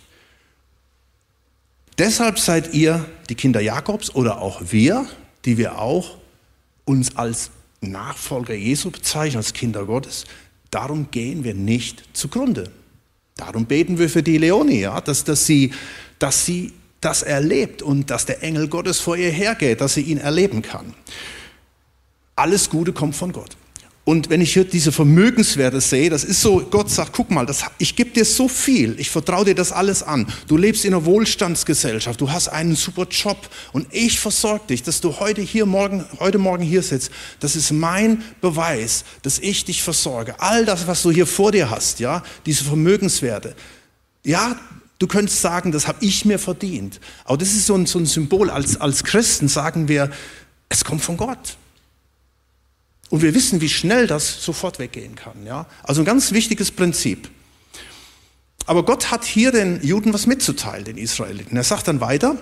Deshalb 1.97 2.39
seid 2.39 2.73
ihr 2.73 3.05
die 3.29 3.35
Kinder 3.35 3.61
Jakobs 3.61 4.13
oder 4.13 4.41
auch 4.41 4.61
wir, 4.71 5.07
die 5.45 5.57
wir 5.57 5.79
auch 5.79 6.17
uns 6.85 7.15
als 7.15 7.51
Nachfolger 7.79 8.53
Jesu 8.53 8.91
bezeichnen, 8.91 9.37
als 9.37 9.53
Kinder 9.53 9.85
Gottes. 9.85 10.25
Darum 10.69 11.11
gehen 11.11 11.43
wir 11.43 11.53
nicht 11.53 12.03
zugrunde. 12.13 12.71
Darum 13.35 13.65
beten 13.65 13.99
wir 13.99 14.09
für 14.09 14.23
die 14.23 14.37
Leonie, 14.37 14.81
ja, 14.81 14.99
dass, 15.01 15.23
dass, 15.23 15.45
sie, 15.45 15.71
dass 16.19 16.45
sie 16.45 16.73
das 17.03 17.21
erlebt 17.21 17.81
und 17.81 18.09
dass 18.09 18.25
der 18.25 18.43
Engel 18.43 18.67
Gottes 18.67 18.99
vor 18.99 19.15
ihr 19.17 19.31
hergeht, 19.31 19.81
dass 19.81 19.95
sie 19.95 20.01
ihn 20.01 20.17
erleben 20.17 20.61
kann. 20.61 20.93
Alles 22.35 22.69
Gute 22.69 22.93
kommt 22.93 23.15
von 23.15 23.31
Gott. 23.31 23.55
Und 24.05 24.29
wenn 24.29 24.41
ich 24.41 24.51
hier 24.51 24.65
diese 24.65 24.91
Vermögenswerte 24.91 25.79
sehe, 25.79 26.09
das 26.09 26.25
ist 26.25 26.41
so, 26.41 26.59
Gott 26.59 26.89
sagt, 26.89 27.13
guck 27.13 27.31
mal, 27.31 27.45
das, 27.45 27.63
ich 27.77 27.95
gebe 27.95 28.09
dir 28.09 28.25
so 28.25 28.49
viel, 28.49 28.99
ich 28.99 29.09
vertraue 29.09 29.45
dir 29.45 29.55
das 29.55 29.71
alles 29.71 30.03
an. 30.03 30.27
Du 30.47 30.57
lebst 30.57 30.83
in 30.83 30.93
einer 30.93 31.05
Wohlstandsgesellschaft, 31.05 32.19
du 32.19 32.29
hast 32.29 32.49
einen 32.49 32.75
super 32.75 33.07
Job 33.09 33.37
und 33.71 33.87
ich 33.91 34.19
versorge 34.19 34.67
dich, 34.67 34.83
dass 34.83 34.99
du 34.99 35.19
heute 35.21 35.41
hier 35.41 35.65
morgen, 35.65 36.03
heute 36.19 36.37
Morgen 36.37 36.63
hier 36.63 36.83
sitzt. 36.83 37.11
Das 37.39 37.55
ist 37.55 37.71
mein 37.71 38.23
Beweis, 38.41 39.05
dass 39.21 39.39
ich 39.39 39.63
dich 39.63 39.81
versorge. 39.81 40.35
All 40.39 40.65
das, 40.65 40.85
was 40.85 41.01
du 41.01 41.09
hier 41.09 41.25
vor 41.25 41.53
dir 41.53 41.69
hast, 41.69 42.01
ja, 42.01 42.23
diese 42.45 42.65
Vermögenswerte. 42.65 43.55
Ja, 44.25 44.57
Du 44.99 45.07
könntest 45.07 45.41
sagen, 45.41 45.71
das 45.71 45.87
habe 45.87 46.03
ich 46.03 46.25
mir 46.25 46.39
verdient. 46.39 46.99
Aber 47.25 47.37
das 47.37 47.49
ist 47.49 47.65
so 47.65 47.75
ein, 47.75 47.85
so 47.85 47.99
ein 47.99 48.05
Symbol. 48.05 48.49
Als, 48.49 48.79
als 48.79 49.03
Christen 49.03 49.47
sagen 49.47 49.87
wir, 49.87 50.11
es 50.69 50.85
kommt 50.85 51.01
von 51.01 51.17
Gott. 51.17 51.57
Und 53.09 53.21
wir 53.21 53.35
wissen, 53.35 53.61
wie 53.61 53.69
schnell 53.69 54.07
das 54.07 54.43
sofort 54.43 54.79
weggehen 54.79 55.15
kann. 55.15 55.45
Ja? 55.45 55.67
Also 55.83 56.01
ein 56.01 56.05
ganz 56.05 56.31
wichtiges 56.31 56.71
Prinzip. 56.71 57.29
Aber 58.65 58.83
Gott 58.83 59.11
hat 59.11 59.25
hier 59.25 59.51
den 59.51 59.83
Juden 59.83 60.13
was 60.13 60.25
mitzuteilen, 60.25 60.85
den 60.85 60.97
Israeliten. 60.97 61.57
Er 61.57 61.63
sagt 61.63 61.87
dann 61.87 62.01
weiter, 62.01 62.37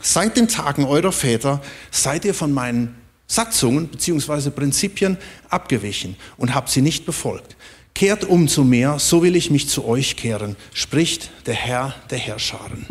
seit 0.00 0.36
den 0.36 0.48
Tagen 0.48 0.84
eurer 0.84 1.12
Väter 1.12 1.62
seid 1.90 2.24
ihr 2.24 2.34
von 2.34 2.52
meinen 2.52 2.94
Satzungen 3.26 3.88
bzw. 3.88 4.50
Prinzipien 4.50 5.18
abgewichen 5.48 6.16
und 6.36 6.54
habt 6.54 6.68
sie 6.68 6.82
nicht 6.82 7.06
befolgt. 7.06 7.56
Kehrt 7.98 8.24
um 8.24 8.46
zu 8.46 8.62
mir, 8.62 9.00
so 9.00 9.24
will 9.24 9.34
ich 9.34 9.50
mich 9.50 9.68
zu 9.68 9.84
euch 9.84 10.14
kehren, 10.14 10.54
spricht 10.72 11.32
der 11.46 11.54
Herr 11.54 11.96
der 12.10 12.18
Herrscharen. 12.18 12.86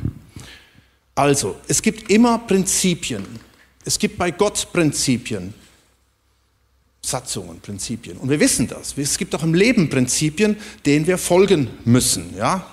Also, 1.15 1.55
es 1.69 1.81
gibt 1.81 2.11
immer 2.11 2.39
Prinzipien. 2.39 3.25
Es 3.85 3.97
gibt 3.97 4.17
bei 4.17 4.31
Gott 4.31 4.67
Prinzipien, 4.73 5.53
Satzungen, 7.01 7.61
Prinzipien. 7.61 8.17
Und 8.17 8.29
wir 8.29 8.41
wissen 8.41 8.67
das. 8.67 8.97
Es 8.97 9.17
gibt 9.17 9.33
auch 9.33 9.43
im 9.43 9.53
Leben 9.53 9.87
Prinzipien, 9.87 10.57
denen 10.85 11.07
wir 11.07 11.17
folgen 11.17 11.69
müssen. 11.85 12.35
Ja? 12.35 12.69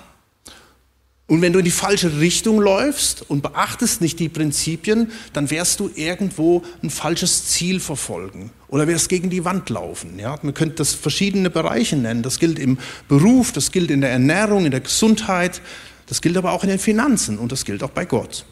Und 1.27 1.41
wenn 1.41 1.53
du 1.53 1.59
in 1.59 1.65
die 1.65 1.71
falsche 1.71 2.19
Richtung 2.19 2.59
läufst 2.59 3.29
und 3.29 3.43
beachtest 3.43 4.01
nicht 4.01 4.19
die 4.19 4.27
Prinzipien, 4.27 5.09
dann 5.31 5.49
wirst 5.51 5.79
du 5.79 5.89
irgendwo 5.95 6.63
ein 6.83 6.89
falsches 6.89 7.45
Ziel 7.45 7.79
verfolgen 7.79 8.51
oder 8.75 8.89
wirst 8.89 9.07
gegen 9.07 9.29
die 9.29 9.45
Wand 9.45 9.69
laufen. 9.69 10.19
Ja? 10.19 10.37
Man 10.41 10.53
könnte 10.53 10.75
das 10.75 10.93
verschiedene 10.93 11.49
Bereiche 11.49 11.95
nennen. 11.95 12.23
Das 12.23 12.39
gilt 12.39 12.59
im 12.59 12.77
Beruf, 13.07 13.53
das 13.53 13.71
gilt 13.71 13.89
in 13.89 14.01
der 14.01 14.09
Ernährung, 14.09 14.65
in 14.65 14.71
der 14.71 14.81
Gesundheit, 14.81 15.61
das 16.07 16.19
gilt 16.21 16.35
aber 16.35 16.51
auch 16.51 16.61
in 16.63 16.69
den 16.69 16.77
Finanzen 16.77 17.37
und 17.37 17.53
das 17.53 17.63
gilt 17.63 17.83
auch 17.83 17.91
bei 17.91 18.03
Gott. 18.03 18.43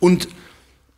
Und 0.00 0.28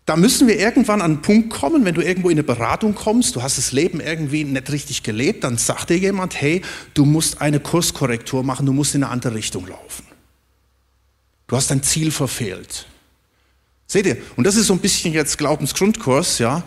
da 0.05 0.17
müssen 0.17 0.49
wir 0.49 0.59
irgendwann 0.59 1.01
an 1.01 1.13
einen 1.13 1.23
Punkt 1.23 1.51
kommen, 1.51 1.85
wenn 1.85 1.95
du 1.95 2.03
irgendwo 2.03 2.29
in 2.29 2.39
eine 2.39 2.43
Beratung 2.43 2.97
kommst, 2.97 3.37
du 3.37 3.43
hast 3.45 3.59
das 3.59 3.71
Leben 3.71 4.01
irgendwie 4.01 4.43
nicht 4.43 4.73
richtig 4.73 5.05
gelebt, 5.05 5.45
dann 5.45 5.59
sagt 5.59 5.91
dir 5.91 5.97
jemand, 5.97 6.35
hey, 6.35 6.63
du 6.93 7.05
musst 7.05 7.41
eine 7.41 7.61
Kurskorrektur 7.61 8.43
machen, 8.43 8.67
du 8.67 8.73
musst 8.73 8.97
in 8.97 9.05
eine 9.05 9.13
andere 9.13 9.37
Richtung 9.37 9.65
laufen. 9.69 10.07
Du 11.47 11.55
hast 11.55 11.71
dein 11.71 11.85
Ziel 11.85 12.11
verfehlt. 12.11 12.87
Seht 13.91 14.07
ihr? 14.07 14.19
Und 14.37 14.47
das 14.47 14.55
ist 14.55 14.69
so 14.69 14.73
ein 14.73 14.79
bisschen 14.79 15.13
jetzt 15.13 15.37
Glaubensgrundkurs, 15.37 16.39
ja. 16.39 16.63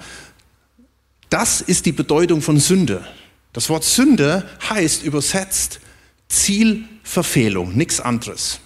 Das 1.30 1.62
ist 1.62 1.86
die 1.86 1.94
Bedeutung 1.94 2.42
von 2.42 2.60
Sünde. 2.60 3.08
Das 3.54 3.70
Wort 3.70 3.86
Sünde 3.86 4.46
heißt 4.70 5.04
übersetzt 5.06 5.80
Zielverfehlung, 6.28 7.78
nichts 7.78 8.02
anderes. 8.02 8.60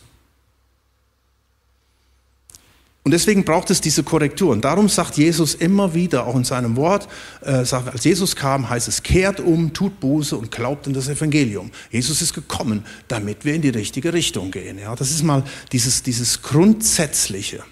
Und 3.03 3.11
deswegen 3.11 3.45
braucht 3.45 3.69
es 3.69 3.79
diese 3.79 4.01
Korrektur. 4.01 4.53
Und 4.53 4.65
darum 4.65 4.89
sagt 4.89 5.17
Jesus 5.17 5.53
immer 5.53 5.93
wieder, 5.93 6.25
auch 6.25 6.35
in 6.35 6.43
seinem 6.43 6.75
Wort, 6.77 7.07
äh, 7.41 7.63
sagt, 7.63 7.89
als 7.89 8.05
Jesus 8.05 8.35
kam, 8.35 8.67
heißt 8.67 8.87
es, 8.87 9.03
kehrt 9.03 9.39
um, 9.39 9.71
tut 9.71 9.99
Buße 9.99 10.35
und 10.35 10.49
glaubt 10.49 10.87
in 10.87 10.93
das 10.93 11.09
Evangelium. 11.09 11.69
Jesus 11.91 12.23
ist 12.23 12.33
gekommen, 12.33 12.83
damit 13.07 13.45
wir 13.45 13.53
in 13.53 13.61
die 13.61 13.69
richtige 13.69 14.13
Richtung 14.13 14.49
gehen. 14.49 14.79
Ja, 14.79 14.95
das 14.95 15.11
ist 15.11 15.21
mal 15.21 15.43
dieses, 15.71 16.01
dieses 16.01 16.41
Grundsätzliche. 16.41 17.63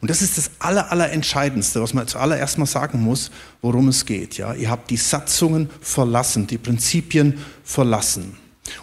Und 0.00 0.08
das 0.08 0.22
ist 0.22 0.38
das 0.38 0.50
aller, 0.58 0.90
aller 0.90 1.10
Entscheidendste, 1.10 1.82
was 1.82 1.92
man 1.92 2.06
zuallererst 2.06 2.56
mal 2.56 2.66
sagen 2.66 3.00
muss, 3.00 3.30
worum 3.60 3.88
es 3.88 4.06
geht. 4.06 4.38
Ja, 4.38 4.54
ihr 4.54 4.70
habt 4.70 4.90
die 4.90 4.96
Satzungen 4.96 5.68
verlassen, 5.80 6.46
die 6.46 6.58
Prinzipien 6.58 7.38
verlassen. 7.64 8.36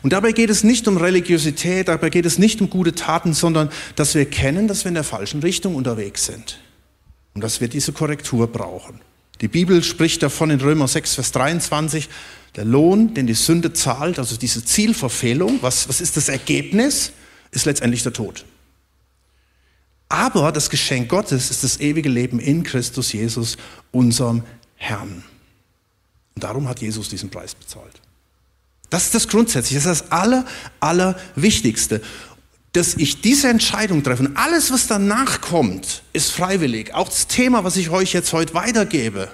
Und 0.03 0.13
dabei 0.13 0.31
geht 0.31 0.50
es 0.50 0.63
nicht 0.63 0.88
um 0.88 0.97
Religiosität, 0.97 1.88
dabei 1.88 2.09
geht 2.09 2.25
es 2.25 2.38
nicht 2.38 2.62
um 2.62 2.69
gute 2.69 2.93
Taten, 2.93 3.33
sondern 3.33 3.69
dass 3.95 4.13
wir 4.15 4.25
kennen, 4.25 4.67
dass 4.67 4.83
wir 4.83 4.89
in 4.89 4.95
der 4.95 5.03
falschen 5.03 5.41
Richtung 5.41 5.75
unterwegs 5.75 6.25
sind 6.25 6.59
und 7.33 7.41
dass 7.41 7.62
wir 7.62 7.67
diese 7.67 7.93
Korrektur 7.93 8.47
brauchen. 8.47 9.00
Die 9.41 9.47
Bibel 9.47 9.83
spricht 9.83 10.24
davon 10.24 10.50
in 10.50 10.59
Römer 10.59 10.88
6, 10.88 11.15
Vers 11.15 11.31
23, 11.31 12.09
der 12.55 12.65
Lohn, 12.65 13.13
den 13.13 13.27
die 13.27 13.36
Sünde 13.36 13.71
zahlt, 13.74 14.19
also 14.19 14.36
diese 14.36 14.65
Zielverfehlung, 14.65 15.59
was, 15.62 15.88
was 15.88 16.01
ist 16.01 16.17
das 16.17 16.27
Ergebnis, 16.27 17.12
ist 17.51 17.65
letztendlich 17.65 18.03
der 18.03 18.13
Tod. 18.13 18.45
Aber 20.09 20.51
das 20.51 20.69
Geschenk 20.69 21.09
Gottes 21.09 21.51
ist 21.51 21.63
das 21.63 21.79
ewige 21.79 22.09
Leben 22.09 22.39
in 22.39 22.63
Christus 22.63 23.11
Jesus, 23.11 23.57
unserem 23.91 24.43
Herrn. 24.75 25.23
Und 26.35 26.43
darum 26.43 26.67
hat 26.69 26.79
Jesus 26.81 27.09
diesen 27.09 27.29
Preis 27.29 27.55
bezahlt. 27.55 28.01
Das 28.89 29.05
ist 29.05 29.15
das 29.15 29.27
Grundsätzliche, 29.27 29.81
das 29.81 29.99
ist 29.99 30.01
das 30.01 30.11
Aller, 30.11 30.45
Allerwichtigste. 30.79 32.01
Dass 32.71 32.93
ich 32.93 33.21
diese 33.21 33.49
Entscheidung 33.49 34.03
treffe 34.03 34.23
und 34.23 34.37
alles, 34.37 34.71
was 34.71 34.87
danach 34.87 35.41
kommt, 35.41 36.03
ist 36.13 36.31
freiwillig. 36.31 36.93
Auch 36.93 37.09
das 37.09 37.27
Thema, 37.27 37.63
was 37.63 37.75
ich 37.75 37.89
euch 37.89 38.13
jetzt 38.13 38.31
heute 38.33 38.53
weitergebe, 38.53 39.29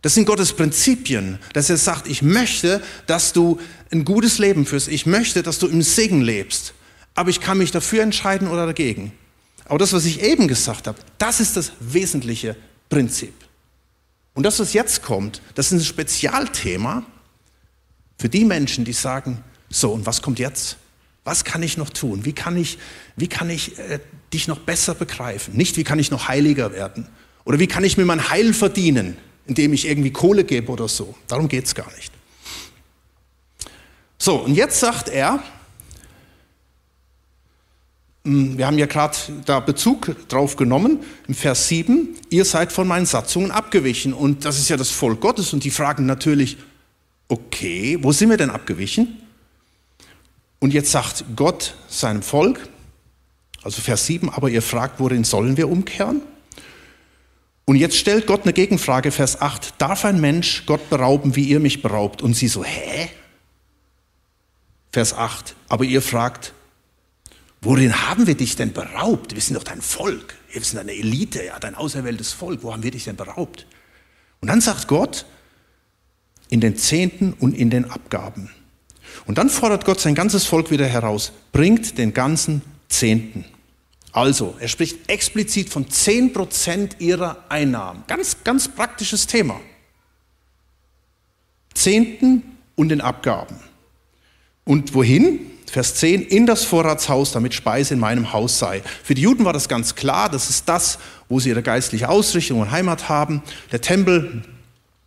das 0.00 0.14
sind 0.14 0.26
Gottes 0.26 0.52
Prinzipien, 0.52 1.38
dass 1.52 1.70
er 1.70 1.76
sagt, 1.76 2.08
ich 2.08 2.22
möchte, 2.22 2.82
dass 3.06 3.32
du 3.32 3.60
ein 3.90 4.04
gutes 4.04 4.38
Leben 4.38 4.66
führst. 4.66 4.88
Ich 4.88 5.06
möchte, 5.06 5.42
dass 5.42 5.58
du 5.58 5.68
im 5.68 5.82
Segen 5.82 6.22
lebst. 6.22 6.74
Aber 7.14 7.30
ich 7.30 7.40
kann 7.40 7.58
mich 7.58 7.70
dafür 7.70 8.02
entscheiden 8.02 8.48
oder 8.48 8.66
dagegen. 8.66 9.12
Aber 9.66 9.78
das, 9.78 9.92
was 9.92 10.04
ich 10.04 10.22
eben 10.22 10.48
gesagt 10.48 10.86
habe, 10.86 10.98
das 11.18 11.40
ist 11.40 11.56
das 11.56 11.72
wesentliche 11.80 12.56
Prinzip. 12.88 13.34
Und 14.34 14.44
das, 14.44 14.58
was 14.58 14.72
jetzt 14.72 15.02
kommt, 15.02 15.42
das 15.54 15.66
ist 15.66 15.72
ein 15.72 15.84
Spezialthema, 15.84 17.04
für 18.18 18.28
die 18.28 18.44
Menschen, 18.44 18.84
die 18.84 18.92
sagen, 18.92 19.42
so, 19.68 19.92
und 19.92 20.06
was 20.06 20.22
kommt 20.22 20.38
jetzt? 20.38 20.76
Was 21.24 21.44
kann 21.44 21.62
ich 21.62 21.76
noch 21.76 21.90
tun? 21.90 22.24
Wie 22.24 22.32
kann 22.32 22.56
ich, 22.56 22.78
wie 23.16 23.26
kann 23.26 23.50
ich 23.50 23.78
äh, 23.78 24.00
dich 24.32 24.48
noch 24.48 24.60
besser 24.60 24.94
begreifen? 24.94 25.56
Nicht, 25.56 25.76
wie 25.76 25.84
kann 25.84 25.98
ich 25.98 26.10
noch 26.10 26.28
heiliger 26.28 26.72
werden? 26.72 27.08
Oder 27.44 27.58
wie 27.58 27.66
kann 27.66 27.84
ich 27.84 27.96
mir 27.96 28.04
mein 28.04 28.30
Heil 28.30 28.54
verdienen, 28.54 29.16
indem 29.46 29.72
ich 29.72 29.88
irgendwie 29.88 30.12
Kohle 30.12 30.44
gebe 30.44 30.70
oder 30.70 30.88
so? 30.88 31.16
Darum 31.26 31.48
geht 31.48 31.64
es 31.64 31.74
gar 31.74 31.92
nicht. 31.96 32.12
So, 34.18 34.36
und 34.36 34.54
jetzt 34.54 34.78
sagt 34.78 35.08
er, 35.08 35.42
wir 38.24 38.66
haben 38.66 38.78
ja 38.78 38.86
gerade 38.86 39.16
da 39.44 39.58
Bezug 39.58 40.14
drauf 40.28 40.54
genommen, 40.56 41.00
im 41.26 41.34
Vers 41.34 41.68
7, 41.68 42.16
ihr 42.30 42.44
seid 42.44 42.70
von 42.70 42.86
meinen 42.86 43.06
Satzungen 43.06 43.50
abgewichen. 43.50 44.12
Und 44.12 44.44
das 44.44 44.58
ist 44.58 44.68
ja 44.68 44.76
das 44.76 44.90
Volk 44.90 45.20
Gottes. 45.20 45.52
Und 45.52 45.64
die 45.64 45.70
fragen 45.70 46.06
natürlich, 46.06 46.56
okay, 47.28 47.98
wo 48.00 48.12
sind 48.12 48.30
wir 48.30 48.36
denn 48.36 48.50
abgewichen? 48.50 49.18
Und 50.60 50.72
jetzt 50.72 50.92
sagt 50.92 51.24
Gott 51.34 51.74
seinem 51.88 52.22
Volk, 52.22 52.68
also 53.64 53.82
Vers 53.82 54.06
7, 54.06 54.30
aber 54.30 54.48
ihr 54.48 54.62
fragt, 54.62 55.00
worin 55.00 55.24
sollen 55.24 55.56
wir 55.56 55.68
umkehren? 55.68 56.22
Und 57.64 57.76
jetzt 57.76 57.96
stellt 57.96 58.26
Gott 58.26 58.42
eine 58.42 58.52
Gegenfrage, 58.52 59.10
Vers 59.10 59.40
8, 59.40 59.74
darf 59.78 60.04
ein 60.04 60.20
Mensch 60.20 60.64
Gott 60.66 60.88
berauben, 60.90 61.34
wie 61.34 61.44
ihr 61.44 61.58
mich 61.58 61.82
beraubt? 61.82 62.22
Und 62.22 62.34
sie 62.34 62.48
so, 62.48 62.62
hä? 62.62 63.08
Vers 64.92 65.14
8, 65.14 65.56
aber 65.68 65.84
ihr 65.84 66.02
fragt, 66.02 66.52
worin 67.62 68.08
haben 68.08 68.26
wir 68.26 68.34
dich 68.34 68.56
denn 68.56 68.72
beraubt? 68.72 69.34
Wir 69.34 69.40
sind 69.40 69.56
doch 69.56 69.64
dein 69.64 69.80
Volk, 69.80 70.34
wir 70.52 70.62
sind 70.62 70.78
eine 70.78 70.92
Elite, 70.92 71.44
ja, 71.44 71.58
dein 71.58 71.74
auserwähltes 71.74 72.32
Volk, 72.32 72.62
wo 72.62 72.72
haben 72.72 72.82
wir 72.82 72.90
dich 72.90 73.04
denn 73.04 73.16
beraubt? 73.16 73.66
Und 74.40 74.48
dann 74.48 74.60
sagt 74.60 74.88
Gott, 74.88 75.24
in 76.50 76.60
den 76.60 76.76
Zehnten 76.76 77.32
und 77.32 77.54
in 77.54 77.70
den 77.70 77.90
Abgaben. 77.90 78.50
Und 79.26 79.38
dann 79.38 79.48
fordert 79.48 79.84
Gott 79.84 80.00
sein 80.00 80.14
ganzes 80.14 80.44
Volk 80.44 80.70
wieder 80.70 80.86
heraus, 80.86 81.32
bringt 81.52 81.96
den 81.96 82.12
ganzen 82.12 82.62
Zehnten. 82.88 83.44
Also, 84.12 84.54
er 84.60 84.68
spricht 84.68 85.08
explizit 85.08 85.70
von 85.70 85.88
zehn 85.88 86.32
Prozent 86.32 86.96
ihrer 86.98 87.44
Einnahmen. 87.48 88.04
Ganz, 88.06 88.44
ganz 88.44 88.68
praktisches 88.68 89.26
Thema. 89.26 89.58
Zehnten 91.72 92.42
und 92.74 92.90
den 92.90 93.00
Abgaben. 93.00 93.56
Und 94.64 94.92
wohin? 94.92 95.51
Vers 95.72 95.94
10, 95.94 96.20
in 96.20 96.44
das 96.44 96.64
Vorratshaus, 96.64 97.32
damit 97.32 97.54
Speise 97.54 97.94
in 97.94 98.00
meinem 98.00 98.34
Haus 98.34 98.58
sei. 98.58 98.82
Für 99.02 99.14
die 99.14 99.22
Juden 99.22 99.46
war 99.46 99.54
das 99.54 99.70
ganz 99.70 99.94
klar, 99.94 100.28
das 100.28 100.50
ist 100.50 100.68
das, 100.68 100.98
wo 101.30 101.40
sie 101.40 101.48
ihre 101.48 101.62
geistliche 101.62 102.10
Ausrichtung 102.10 102.60
und 102.60 102.70
Heimat 102.70 103.08
haben. 103.08 103.42
Der 103.72 103.80
Tempel 103.80 104.42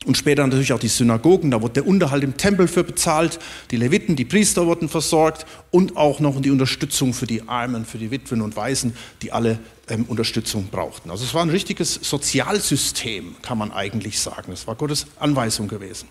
und 0.07 0.17
später 0.17 0.41
natürlich 0.41 0.73
auch 0.73 0.79
die 0.79 0.87
Synagogen, 0.87 1.51
da 1.51 1.61
wurde 1.61 1.75
der 1.75 1.87
Unterhalt 1.87 2.23
im 2.23 2.35
Tempel 2.35 2.67
für 2.67 2.83
bezahlt, 2.83 3.37
die 3.69 3.77
Leviten, 3.77 4.15
die 4.15 4.25
Priester 4.25 4.65
wurden 4.65 4.89
versorgt 4.89 5.45
und 5.69 5.97
auch 5.97 6.19
noch 6.19 6.41
die 6.41 6.49
Unterstützung 6.49 7.13
für 7.13 7.27
die 7.27 7.47
Armen, 7.47 7.85
für 7.85 7.99
die 7.99 8.09
Witwen 8.09 8.41
und 8.41 8.55
Waisen, 8.55 8.97
die 9.21 9.31
alle 9.31 9.59
ähm, 9.87 10.05
Unterstützung 10.07 10.69
brauchten. 10.71 11.11
Also 11.11 11.25
es 11.25 11.35
war 11.35 11.43
ein 11.43 11.51
richtiges 11.51 11.93
Sozialsystem, 12.01 13.35
kann 13.43 13.59
man 13.59 13.71
eigentlich 13.71 14.19
sagen. 14.19 14.51
Es 14.51 14.65
war 14.65 14.73
Gottes 14.73 15.05
Anweisung 15.19 15.67
gewesen. 15.67 16.09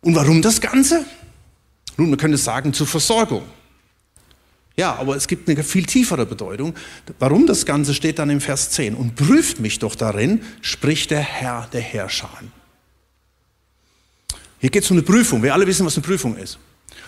Und 0.00 0.14
warum 0.14 0.40
das 0.40 0.62
Ganze? 0.62 1.04
Nun, 2.00 2.08
man 2.08 2.18
könnte 2.18 2.38
sagen, 2.38 2.72
zur 2.72 2.86
Versorgung. 2.86 3.42
Ja, 4.74 4.94
aber 4.94 5.16
es 5.16 5.28
gibt 5.28 5.50
eine 5.50 5.62
viel 5.62 5.84
tiefere 5.84 6.24
Bedeutung. 6.24 6.74
Warum 7.18 7.46
das 7.46 7.66
Ganze 7.66 7.92
steht 7.92 8.18
dann 8.18 8.30
im 8.30 8.40
Vers 8.40 8.70
10. 8.70 8.94
Und 8.94 9.16
prüft 9.16 9.60
mich 9.60 9.80
doch 9.80 9.94
darin, 9.94 10.40
spricht 10.62 11.10
der 11.10 11.20
Herr 11.20 11.68
der 11.74 11.82
Herrscher. 11.82 12.30
Hier 14.60 14.70
geht 14.70 14.82
es 14.82 14.90
um 14.90 14.96
eine 14.96 15.02
Prüfung. 15.02 15.42
Wir 15.42 15.52
alle 15.52 15.66
wissen, 15.66 15.84
was 15.84 15.94
eine 15.98 16.06
Prüfung 16.06 16.38
ist. 16.38 16.58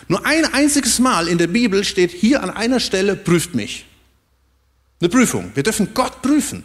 Nur 0.09 0.23
ein 0.27 0.45
einziges 0.53 0.99
Mal 0.99 1.27
in 1.27 1.39
der 1.39 1.47
Bibel 1.47 1.83
steht 1.83 2.11
hier 2.11 2.43
an 2.43 2.51
einer 2.51 2.79
Stelle, 2.79 3.15
prüft 3.15 3.55
mich. 3.55 3.87
Eine 4.99 5.09
Prüfung. 5.09 5.53
Wir 5.55 5.63
dürfen 5.63 5.95
Gott 5.95 6.21
prüfen. 6.21 6.63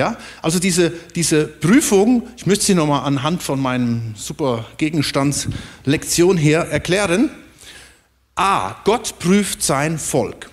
Ja, 0.00 0.16
also 0.40 0.58
diese, 0.58 0.90
diese 1.14 1.46
Prüfung, 1.46 2.26
ich 2.34 2.46
müsste 2.46 2.64
sie 2.64 2.74
nochmal 2.74 3.04
anhand 3.04 3.42
von 3.42 3.60
meinem 3.60 4.14
super 4.16 4.64
Gegenstandslektion 4.78 6.38
hier 6.38 6.60
erklären. 6.60 7.28
A, 8.34 8.76
Gott 8.86 9.18
prüft 9.18 9.62
sein 9.62 9.98
Volk. 9.98 10.48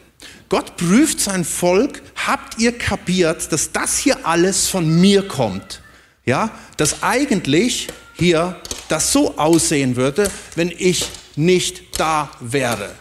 Gott 0.50 0.76
prüft 0.76 1.22
sein 1.22 1.46
Volk. 1.46 2.02
Habt 2.28 2.60
ihr 2.60 2.78
kapiert, 2.78 3.50
dass 3.54 3.72
das 3.72 3.98
hier 3.98 4.28
alles 4.28 4.68
von 4.68 5.00
mir 5.00 5.26
kommt? 5.26 5.82
Ja, 6.26 6.52
dass 6.76 7.02
eigentlich 7.02 7.88
hier 8.16 8.60
das 8.90 9.14
so 9.14 9.38
aussehen 9.38 9.96
würde, 9.96 10.30
wenn 10.56 10.74
ich 10.78 11.08
nicht 11.38 11.98
da 11.98 12.32
wäre. 12.42 12.94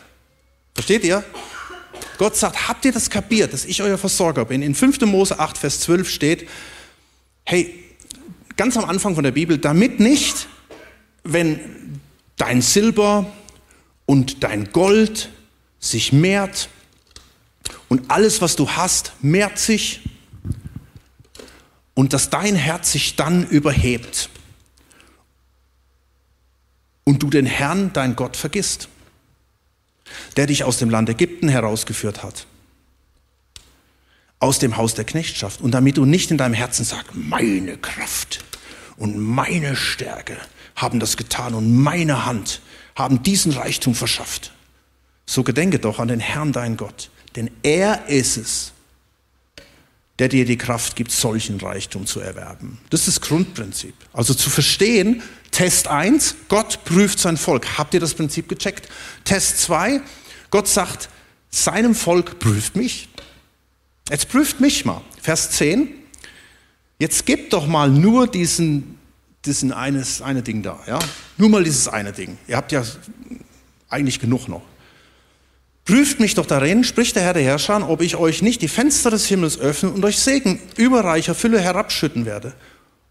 Versteht 0.76 1.02
ihr? 1.02 1.24
Gott 2.18 2.36
sagt, 2.36 2.68
habt 2.68 2.84
ihr 2.84 2.92
das 2.92 3.10
kapiert, 3.10 3.52
dass 3.52 3.64
ich 3.64 3.82
euer 3.82 3.98
Versorger 3.98 4.44
bin? 4.44 4.62
In 4.62 4.74
5. 4.74 5.00
Mose 5.02 5.38
8, 5.38 5.58
Vers 5.58 5.80
12 5.80 6.08
steht, 6.08 6.48
hey, 7.44 7.84
ganz 8.56 8.76
am 8.76 8.84
Anfang 8.84 9.14
von 9.14 9.24
der 9.24 9.32
Bibel, 9.32 9.58
damit 9.58 10.00
nicht, 10.00 10.48
wenn 11.24 12.00
dein 12.36 12.62
Silber, 12.62 13.26
und 14.06 14.44
dein 14.44 14.72
Gold 14.72 15.30
sich 15.80 16.12
mehrt 16.12 16.68
und 17.88 18.10
alles, 18.10 18.40
was 18.40 18.56
du 18.56 18.70
hast, 18.70 19.12
mehrt 19.20 19.58
sich 19.58 20.08
und 21.94 22.12
dass 22.12 22.30
dein 22.30 22.54
Herz 22.54 22.92
sich 22.92 23.16
dann 23.16 23.46
überhebt 23.48 24.30
und 27.04 27.22
du 27.22 27.30
den 27.30 27.46
Herrn, 27.46 27.92
dein 27.92 28.16
Gott, 28.16 28.36
vergisst, 28.36 28.88
der 30.36 30.46
dich 30.46 30.64
aus 30.64 30.78
dem 30.78 30.90
Land 30.90 31.08
Ägypten 31.08 31.48
herausgeführt 31.48 32.22
hat, 32.22 32.46
aus 34.38 34.58
dem 34.58 34.76
Haus 34.76 34.94
der 34.94 35.04
Knechtschaft 35.04 35.60
und 35.60 35.72
damit 35.72 35.96
du 35.96 36.04
nicht 36.04 36.30
in 36.30 36.38
deinem 36.38 36.54
Herzen 36.54 36.84
sagst, 36.84 37.14
meine 37.14 37.76
Kraft 37.78 38.44
und 38.96 39.18
meine 39.18 39.76
Stärke 39.76 40.36
haben 40.74 41.00
das 41.00 41.16
getan 41.16 41.54
und 41.54 41.74
meine 41.74 42.26
Hand 42.26 42.60
haben 42.94 43.22
diesen 43.22 43.52
Reichtum 43.52 43.94
verschafft. 43.94 44.52
So 45.26 45.42
gedenke 45.42 45.78
doch 45.78 45.98
an 45.98 46.08
den 46.08 46.20
Herrn, 46.20 46.52
dein 46.52 46.76
Gott, 46.76 47.10
denn 47.34 47.50
er 47.62 48.06
ist 48.08 48.36
es, 48.36 48.72
der 50.18 50.28
dir 50.28 50.44
die 50.44 50.56
Kraft 50.56 50.96
gibt, 50.96 51.12
solchen 51.12 51.60
Reichtum 51.60 52.06
zu 52.06 52.20
erwerben. 52.20 52.78
Das 52.90 53.06
ist 53.06 53.18
das 53.18 53.28
Grundprinzip. 53.28 53.94
Also 54.12 54.32
zu 54.34 54.48
verstehen, 54.48 55.22
Test 55.50 55.88
1, 55.88 56.36
Gott 56.48 56.84
prüft 56.84 57.18
sein 57.18 57.36
Volk. 57.36 57.78
Habt 57.78 57.94
ihr 57.94 58.00
das 58.00 58.14
Prinzip 58.14 58.48
gecheckt? 58.48 58.88
Test 59.24 59.60
2, 59.60 60.00
Gott 60.50 60.68
sagt, 60.68 61.08
seinem 61.50 61.94
Volk 61.94 62.38
prüft 62.38 62.76
mich. 62.76 63.08
Jetzt 64.10 64.28
prüft 64.28 64.60
mich 64.60 64.84
mal. 64.84 65.02
Vers 65.20 65.50
10. 65.52 65.88
Jetzt 66.98 67.26
gebt 67.26 67.52
doch 67.52 67.66
mal 67.66 67.90
nur 67.90 68.26
diesen, 68.26 68.98
diesen 69.44 69.72
eines, 69.72 70.22
eine 70.22 70.42
Ding 70.42 70.62
da. 70.62 70.78
Ja? 70.86 70.98
Nur 71.36 71.48
mal 71.50 71.64
dieses 71.64 71.88
eine 71.88 72.12
Ding. 72.12 72.38
Ihr 72.46 72.56
habt 72.56 72.72
ja 72.72 72.84
eigentlich 73.88 74.20
genug 74.20 74.48
noch. 74.48 74.62
Prüft 75.86 76.18
mich 76.18 76.34
doch 76.34 76.46
darin, 76.46 76.82
spricht 76.82 77.14
der 77.14 77.22
Herr 77.22 77.32
der 77.32 77.44
Herrscher, 77.44 77.88
ob 77.88 78.02
ich 78.02 78.16
euch 78.16 78.42
nicht 78.42 78.60
die 78.60 78.68
Fenster 78.68 79.08
des 79.08 79.26
Himmels 79.26 79.58
öffnen 79.58 79.92
und 79.92 80.04
euch 80.04 80.18
Segen 80.18 80.58
überreicher 80.76 81.34
Fülle 81.34 81.60
herabschütten 81.60 82.26
werde. 82.26 82.54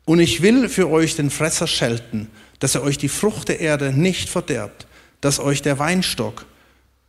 Und 0.04 0.20
ich 0.20 0.42
will 0.42 0.68
für 0.68 0.90
euch 0.90 1.16
den 1.16 1.30
Fresser 1.30 1.68
schelten, 1.68 2.28
dass 2.60 2.76
er 2.76 2.84
euch 2.84 2.98
die 2.98 3.08
Frucht 3.08 3.48
der 3.48 3.62
Erde 3.62 3.94
nicht 3.94 4.30
verderbt, 4.30 4.88
dass 5.22 5.40
euch 5.40 5.62
der 5.62 5.80
Weinstock 5.80 6.46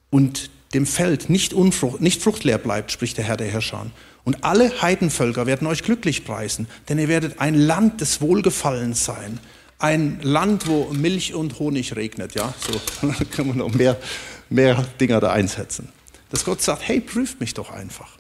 und 0.08 0.50
dem 0.73 0.87
Feld 0.87 1.30
nicht, 1.30 1.52
unfrucht, 1.52 2.00
nicht 2.00 2.23
fruchtleer 2.23 2.58
bleibt, 2.58 2.92
spricht 2.92 3.16
der 3.18 3.25
Herr 3.25 3.37
der 3.37 3.49
Herrscher. 3.49 3.87
Und 4.25 4.44
alle 4.44 4.82
Heidenvölker 4.82 5.46
werden 5.46 5.66
euch 5.66 5.82
glücklich 5.82 6.25
preisen, 6.25 6.68
denn 6.88 6.99
ihr 6.99 7.08
werdet 7.08 7.40
ein 7.40 7.54
Land 7.54 8.00
des 8.00 8.20
Wohlgefallens 8.20 9.04
sein. 9.04 9.38
Ein 9.78 10.20
Land, 10.23 10.68
wo 10.68 10.92
Milch 10.92 11.35
und 11.35 11.58
Honig 11.58 11.96
regnet, 11.96 12.35
ja, 12.35 12.54
so 12.58 13.08
kann 13.32 13.49
man 13.49 13.58
noch 13.58 13.75
mehr, 13.75 13.96
mehr 14.49 14.87
Dinger 15.00 15.21
da 15.21 15.33
einsetzen. 15.33 15.88
Dass 16.31 16.45
Gott 16.45 16.62
sagt, 16.62 16.87
hey, 16.87 17.00
prüft 17.00 17.41
mich 17.41 17.55
doch 17.55 17.71
einfach. 17.71 18.19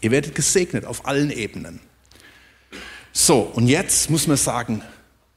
Ihr 0.00 0.10
werdet 0.10 0.34
gesegnet 0.34 0.84
auf 0.84 1.06
allen 1.06 1.30
Ebenen. 1.30 1.80
So, 3.12 3.40
und 3.40 3.66
jetzt 3.66 4.10
muss 4.10 4.26
man 4.26 4.36
sagen, 4.36 4.82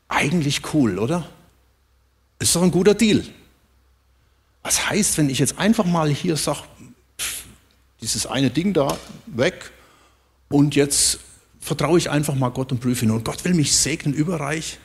eigentlich 0.08 0.74
cool, 0.74 1.00
oder? 1.00 1.28
Ist 2.40 2.56
doch 2.56 2.62
ein 2.62 2.72
guter 2.72 2.94
Deal. 2.94 3.24
Was 4.64 4.90
heißt, 4.90 5.18
wenn 5.18 5.30
ich 5.30 5.40
jetzt 5.40 5.58
einfach 5.58 5.86
mal 5.86 6.10
hier 6.10 6.38
sage, 6.38 6.64
dieses 8.02 8.28
eine 8.28 8.50
Ding 8.50 8.74
da 8.74 8.98
weg 9.26 9.72
und 10.50 10.76
jetzt 10.76 11.20
vertraue 11.60 11.98
ich 11.98 12.10
einfach 12.10 12.36
mal 12.36 12.50
Gott 12.50 12.72
und 12.72 12.80
prüfe 12.80 13.06
ihn 13.06 13.12
und 13.12 13.26
Gott 13.26 13.44
will 13.46 13.54
mich 13.54 13.76
segnen 13.76 14.14
überreich? 14.14 14.80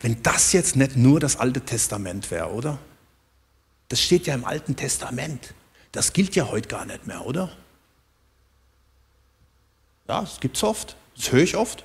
Wenn 0.00 0.22
das 0.22 0.52
jetzt 0.52 0.76
nicht 0.76 0.96
nur 0.96 1.20
das 1.20 1.36
Alte 1.36 1.60
Testament 1.60 2.30
wäre, 2.30 2.50
oder? 2.52 2.78
Das 3.92 4.00
steht 4.00 4.26
ja 4.26 4.34
im 4.34 4.46
Alten 4.46 4.74
Testament. 4.74 5.52
Das 5.92 6.14
gilt 6.14 6.34
ja 6.34 6.50
heute 6.50 6.66
gar 6.66 6.86
nicht 6.86 7.06
mehr, 7.06 7.26
oder? 7.26 7.52
Ja, 10.08 10.22
das 10.22 10.40
gibt 10.40 10.56
es 10.56 10.62
oft. 10.62 10.96
Das 11.14 11.30
höre 11.30 11.42
ich 11.42 11.58
oft. 11.58 11.84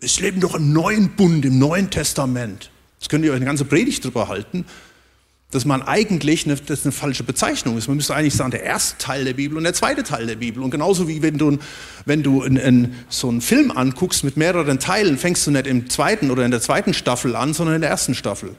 Wir 0.00 0.10
leben 0.20 0.40
doch 0.40 0.56
im 0.56 0.72
neuen 0.72 1.14
Bund, 1.14 1.44
im 1.44 1.60
neuen 1.60 1.90
Testament. 1.90 2.72
Das 2.98 3.08
könnt 3.08 3.24
ihr 3.24 3.30
euch 3.30 3.36
eine 3.36 3.44
ganze 3.44 3.64
Predigt 3.64 4.04
drüber 4.04 4.26
halten, 4.26 4.66
dass 5.52 5.64
man 5.64 5.82
eigentlich 5.82 6.44
eine, 6.44 6.56
das 6.56 6.82
eine 6.82 6.90
falsche 6.90 7.22
Bezeichnung 7.22 7.78
ist. 7.78 7.86
Man 7.86 7.98
müsste 7.98 8.16
eigentlich 8.16 8.34
sagen, 8.34 8.50
der 8.50 8.64
erste 8.64 8.98
Teil 8.98 9.24
der 9.24 9.34
Bibel 9.34 9.56
und 9.56 9.62
der 9.62 9.74
zweite 9.74 10.02
Teil 10.02 10.26
der 10.26 10.34
Bibel. 10.34 10.60
Und 10.60 10.72
genauso 10.72 11.06
wie 11.06 11.22
wenn 11.22 11.38
du, 11.38 11.58
wenn 12.04 12.24
du 12.24 12.42
in, 12.42 12.56
in 12.56 12.94
so 13.10 13.28
einen 13.28 13.42
Film 13.42 13.70
anguckst 13.70 14.24
mit 14.24 14.36
mehreren 14.36 14.80
Teilen, 14.80 15.16
fängst 15.16 15.46
du 15.46 15.52
nicht 15.52 15.68
im 15.68 15.88
zweiten 15.88 16.32
oder 16.32 16.44
in 16.44 16.50
der 16.50 16.60
zweiten 16.60 16.94
Staffel 16.94 17.36
an, 17.36 17.54
sondern 17.54 17.76
in 17.76 17.82
der 17.82 17.90
ersten 17.90 18.16
Staffel. 18.16 18.56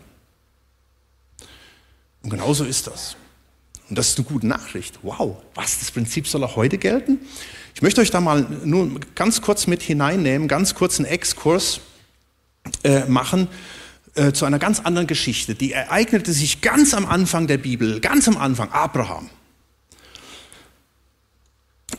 Und 2.24 2.30
genauso 2.30 2.66
ist 2.66 2.88
das. 2.88 3.16
Und 3.90 3.98
das 3.98 4.10
ist 4.10 4.18
eine 4.18 4.28
gute 4.28 4.48
Nachricht. 4.48 5.00
Wow, 5.02 5.38
was, 5.56 5.80
das 5.80 5.92
Prinzip 5.92 6.28
soll 6.28 6.44
auch 6.44 6.56
heute 6.56 6.78
gelten? 6.78 7.20
Ich 7.74 7.82
möchte 7.82 8.02
euch 8.02 8.12
da 8.12 8.22
mal 8.22 8.46
nur 8.64 9.00
ganz 9.16 9.42
kurz 9.42 9.68
mit 9.68 9.82
hineinnehmen, 9.82 10.48
ganz 10.48 10.76
kurz 10.76 11.00
einen 11.00 11.08
Exkurs 11.08 11.80
äh, 12.84 13.06
machen 13.06 13.48
äh, 14.16 14.32
zu 14.32 14.46
einer 14.46 14.60
ganz 14.60 14.80
anderen 14.82 15.08
Geschichte. 15.08 15.56
Die 15.56 15.72
ereignete 15.74 16.34
sich 16.34 16.62
ganz 16.62 16.94
am 16.94 17.06
Anfang 17.06 17.48
der 17.48 17.58
Bibel, 17.58 18.00
ganz 18.00 18.28
am 18.28 18.38
Anfang, 18.38 18.72
Abraham. 18.72 19.30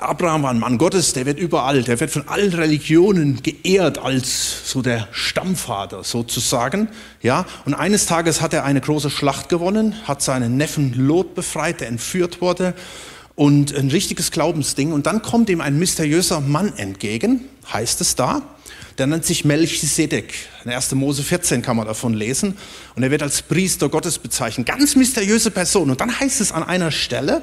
Abraham 0.00 0.45
war 0.45 0.50
ein 0.50 0.59
Mann 0.59 0.78
Gottes, 0.78 1.12
der 1.12 1.26
wird 1.26 1.38
überall, 1.38 1.83
der 1.83 2.00
wird 2.00 2.11
von 2.11 2.26
allen 2.26 2.54
Religionen 2.54 3.42
geehrt 3.42 3.99
als 3.99 4.71
so 4.71 4.80
der 4.80 5.09
Stammvater 5.12 6.04
sozusagen. 6.04 6.88
Ja, 7.21 7.45
und 7.66 7.75
eines 7.75 8.07
Tages 8.07 8.41
hat 8.41 8.54
er 8.54 8.65
eine 8.65 8.80
große 8.80 9.10
Schlacht 9.10 9.50
gewonnen, 9.50 9.95
hat 10.04 10.23
seinen 10.23 10.56
Neffen 10.56 10.95
Lot 10.95 11.34
befreit, 11.34 11.80
der 11.80 11.89
entführt 11.89 12.41
wurde 12.41 12.75
und 13.34 13.76
ein 13.76 13.91
richtiges 13.91 14.30
Glaubensding. 14.30 14.93
Und 14.93 15.04
dann 15.04 15.21
kommt 15.21 15.50
ihm 15.50 15.60
ein 15.60 15.78
mysteriöser 15.78 16.41
Mann 16.41 16.73
entgegen, 16.78 17.43
heißt 17.71 18.00
es 18.00 18.15
da. 18.15 18.41
Der 18.97 19.06
nennt 19.06 19.26
sich 19.26 19.45
Melchisedek. 19.45 20.34
In 20.65 20.71
1. 20.71 20.93
Mose 20.95 21.23
14 21.23 21.60
kann 21.60 21.76
man 21.76 21.86
davon 21.86 22.15
lesen. 22.15 22.56
Und 22.97 23.02
er 23.02 23.10
wird 23.10 23.23
als 23.23 23.43
Priester 23.43 23.89
Gottes 23.91 24.19
bezeichnet. 24.19 24.67
Ganz 24.67 24.97
mysteriöse 24.97 25.50
Person. 25.50 25.91
Und 25.91 26.00
dann 26.00 26.21
heißt 26.21 26.41
es 26.41 26.52
an 26.52 26.63
einer 26.63 26.91
Stelle, 26.91 27.43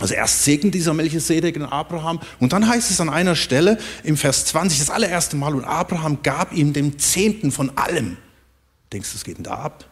also 0.00 0.14
erst 0.14 0.44
segnet 0.44 0.74
dieser 0.74 0.94
Melchisedek 0.94 1.56
in 1.56 1.64
Abraham 1.64 2.20
und 2.38 2.52
dann 2.52 2.68
heißt 2.68 2.90
es 2.90 3.00
an 3.00 3.08
einer 3.08 3.34
Stelle 3.34 3.78
im 4.04 4.16
Vers 4.16 4.44
20 4.46 4.78
das 4.78 4.90
allererste 4.90 5.36
Mal 5.36 5.54
und 5.54 5.64
Abraham 5.64 6.22
gab 6.22 6.52
ihm 6.52 6.72
den 6.72 6.98
Zehnten 6.98 7.50
von 7.50 7.76
allem. 7.76 8.16
Denkst 8.92 9.10
du, 9.10 9.16
es 9.16 9.24
geht 9.24 9.38
denn 9.38 9.44
da 9.44 9.54
ab? 9.54 9.84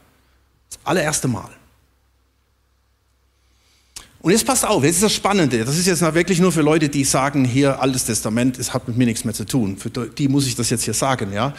Das 0.70 0.78
allererste 0.84 1.28
Mal. 1.28 1.50
Und 4.20 4.32
jetzt 4.32 4.46
passt 4.46 4.66
auf, 4.66 4.82
jetzt 4.82 4.96
ist 4.96 5.04
das 5.04 5.14
Spannende. 5.14 5.64
Das 5.64 5.78
ist 5.78 5.86
jetzt 5.86 6.02
wirklich 6.02 6.40
nur 6.40 6.50
für 6.50 6.62
Leute, 6.62 6.88
die 6.88 7.04
sagen, 7.04 7.44
hier 7.44 7.80
Altes 7.80 8.06
Testament, 8.06 8.58
es 8.58 8.74
hat 8.74 8.88
mit 8.88 8.96
mir 8.96 9.06
nichts 9.06 9.24
mehr 9.24 9.34
zu 9.34 9.44
tun. 9.44 9.76
Für 9.76 9.90
die 9.90 10.28
muss 10.28 10.46
ich 10.46 10.56
das 10.56 10.70
jetzt 10.70 10.84
hier 10.84 10.94
sagen, 10.94 11.32
ja. 11.32 11.54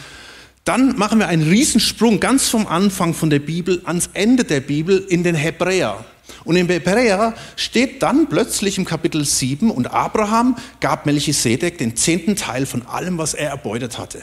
Dann 0.64 0.98
machen 0.98 1.18
wir 1.18 1.28
einen 1.28 1.48
Riesensprung 1.48 2.20
ganz 2.20 2.48
vom 2.48 2.66
Anfang 2.66 3.14
von 3.14 3.30
der 3.30 3.38
Bibel 3.38 3.80
ans 3.84 4.10
Ende 4.12 4.44
der 4.44 4.60
Bibel 4.60 4.98
in 4.98 5.22
den 5.22 5.34
Hebräer. 5.34 6.04
Und 6.44 6.56
im 6.56 6.68
Hebräer 6.68 7.34
steht 7.56 8.02
dann 8.02 8.28
plötzlich 8.28 8.78
im 8.78 8.84
Kapitel 8.84 9.24
7, 9.24 9.70
und 9.70 9.88
Abraham 9.88 10.56
gab 10.80 11.06
Melchisedek 11.06 11.78
den 11.78 11.96
zehnten 11.96 12.36
Teil 12.36 12.66
von 12.66 12.86
allem, 12.86 13.18
was 13.18 13.34
er 13.34 13.50
erbeutet 13.50 13.98
hatte. 13.98 14.22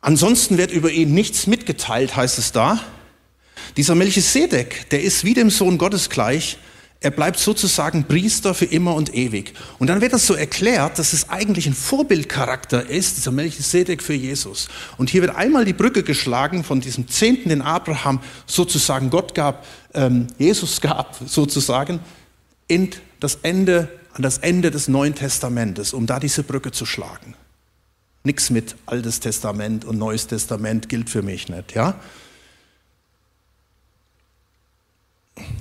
Ansonsten 0.00 0.58
wird 0.58 0.70
über 0.70 0.90
ihn 0.90 1.12
nichts 1.12 1.46
mitgeteilt, 1.46 2.16
heißt 2.16 2.38
es 2.38 2.52
da. 2.52 2.80
Dieser 3.76 3.94
Melchisedek, 3.94 4.88
der 4.90 5.02
ist 5.02 5.24
wie 5.24 5.34
dem 5.34 5.50
Sohn 5.50 5.78
Gottes 5.78 6.10
gleich, 6.10 6.58
er 7.02 7.10
bleibt 7.10 7.38
sozusagen 7.38 8.04
Priester 8.04 8.52
für 8.52 8.66
immer 8.66 8.94
und 8.94 9.14
ewig. 9.14 9.54
Und 9.78 9.86
dann 9.86 10.02
wird 10.02 10.12
das 10.12 10.26
so 10.26 10.34
erklärt, 10.34 10.98
dass 10.98 11.14
es 11.14 11.30
eigentlich 11.30 11.66
ein 11.66 11.72
Vorbildcharakter 11.72 12.88
ist, 12.88 13.16
dieser 13.16 13.30
Melchisedek 13.30 14.02
für 14.02 14.12
Jesus. 14.12 14.68
Und 14.98 15.08
hier 15.08 15.22
wird 15.22 15.34
einmal 15.34 15.64
die 15.64 15.72
Brücke 15.72 16.02
geschlagen 16.02 16.62
von 16.62 16.82
diesem 16.82 17.08
Zehnten, 17.08 17.48
den 17.48 17.62
Abraham 17.62 18.20
sozusagen 18.44 19.08
Gott 19.08 19.34
gab, 19.34 19.66
ähm, 19.94 20.26
Jesus 20.36 20.82
gab 20.82 21.16
sozusagen, 21.26 22.00
in 22.68 22.90
das 23.18 23.38
Ende, 23.42 23.88
an 24.12 24.22
das 24.22 24.38
Ende 24.38 24.70
des 24.70 24.86
Neuen 24.86 25.14
Testamentes, 25.14 25.94
um 25.94 26.06
da 26.06 26.20
diese 26.20 26.42
Brücke 26.42 26.70
zu 26.70 26.84
schlagen. 26.84 27.34
Nichts 28.24 28.50
mit 28.50 28.76
Altes 28.84 29.20
Testament 29.20 29.86
und 29.86 29.98
Neues 29.98 30.26
Testament 30.26 30.90
gilt 30.90 31.08
für 31.08 31.22
mich 31.22 31.48
nicht, 31.48 31.74
ja? 31.74 31.98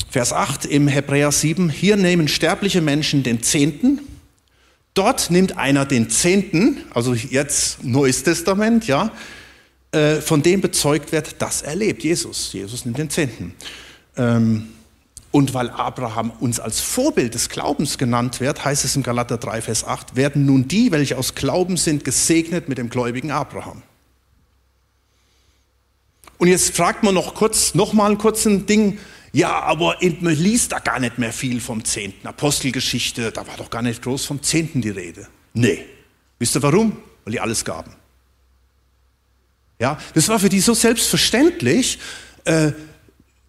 Vers 0.09 0.33
8 0.33 0.65
im 0.65 0.87
Hebräer 0.87 1.31
7, 1.31 1.69
hier 1.69 1.97
nehmen 1.97 2.27
sterbliche 2.27 2.81
Menschen 2.81 3.23
den 3.23 3.43
Zehnten, 3.43 3.99
dort 4.93 5.29
nimmt 5.29 5.57
einer 5.57 5.85
den 5.85 6.09
Zehnten, 6.09 6.77
also 6.93 7.13
jetzt 7.13 7.83
Neues 7.83 8.23
Testament, 8.23 8.87
ja, 8.87 9.11
äh, 9.91 10.15
von 10.21 10.41
dem 10.41 10.61
bezeugt 10.61 11.11
wird, 11.11 11.41
dass 11.41 11.61
er 11.61 11.75
lebt, 11.75 12.03
Jesus. 12.03 12.53
Jesus 12.53 12.85
nimmt 12.85 12.97
den 12.97 13.09
Zehnten. 13.09 13.55
Ähm, 14.17 14.69
und 15.31 15.53
weil 15.53 15.69
Abraham 15.69 16.31
uns 16.39 16.59
als 16.59 16.79
Vorbild 16.79 17.35
des 17.35 17.49
Glaubens 17.49 17.97
genannt 17.97 18.39
wird, 18.39 18.65
heißt 18.65 18.83
es 18.83 18.95
im 18.95 19.03
Galater 19.03 19.37
3, 19.37 19.61
Vers 19.61 19.83
8, 19.83 20.15
werden 20.15 20.45
nun 20.45 20.67
die, 20.67 20.91
welche 20.91 21.17
aus 21.17 21.35
Glauben 21.35 21.77
sind, 21.77 22.03
gesegnet 22.03 22.67
mit 22.67 22.79
dem 22.79 22.89
gläubigen 22.89 23.29
Abraham. 23.29 23.83
Und 26.39 26.47
jetzt 26.47 26.75
fragt 26.75 27.03
man 27.03 27.13
noch 27.13 27.35
kurz, 27.35 27.75
noch 27.75 27.93
mal 27.93 28.09
ein 28.09 28.17
kurzes 28.17 28.65
Ding, 28.65 28.97
ja, 29.31 29.59
aber 29.61 29.97
man 30.21 30.35
liest 30.35 30.71
da 30.71 30.79
gar 30.79 30.99
nicht 30.99 31.17
mehr 31.17 31.33
viel 31.33 31.61
vom 31.61 31.83
Zehnten. 31.85 32.27
Apostelgeschichte, 32.27 33.31
da 33.31 33.45
war 33.47 33.57
doch 33.57 33.69
gar 33.69 33.81
nicht 33.81 34.01
groß 34.01 34.25
vom 34.25 34.41
Zehnten 34.41 34.81
die 34.81 34.89
Rede. 34.89 35.27
Nee. 35.53 35.85
Wisst 36.39 36.55
ihr 36.55 36.63
warum? 36.63 36.97
Weil 37.23 37.33
die 37.33 37.39
alles 37.39 37.63
gaben. 37.63 37.93
Ja, 39.79 39.97
das 40.13 40.27
war 40.27 40.39
für 40.39 40.49
die 40.49 40.59
so 40.59 40.73
selbstverständlich. 40.73 41.99
Äh, 42.45 42.71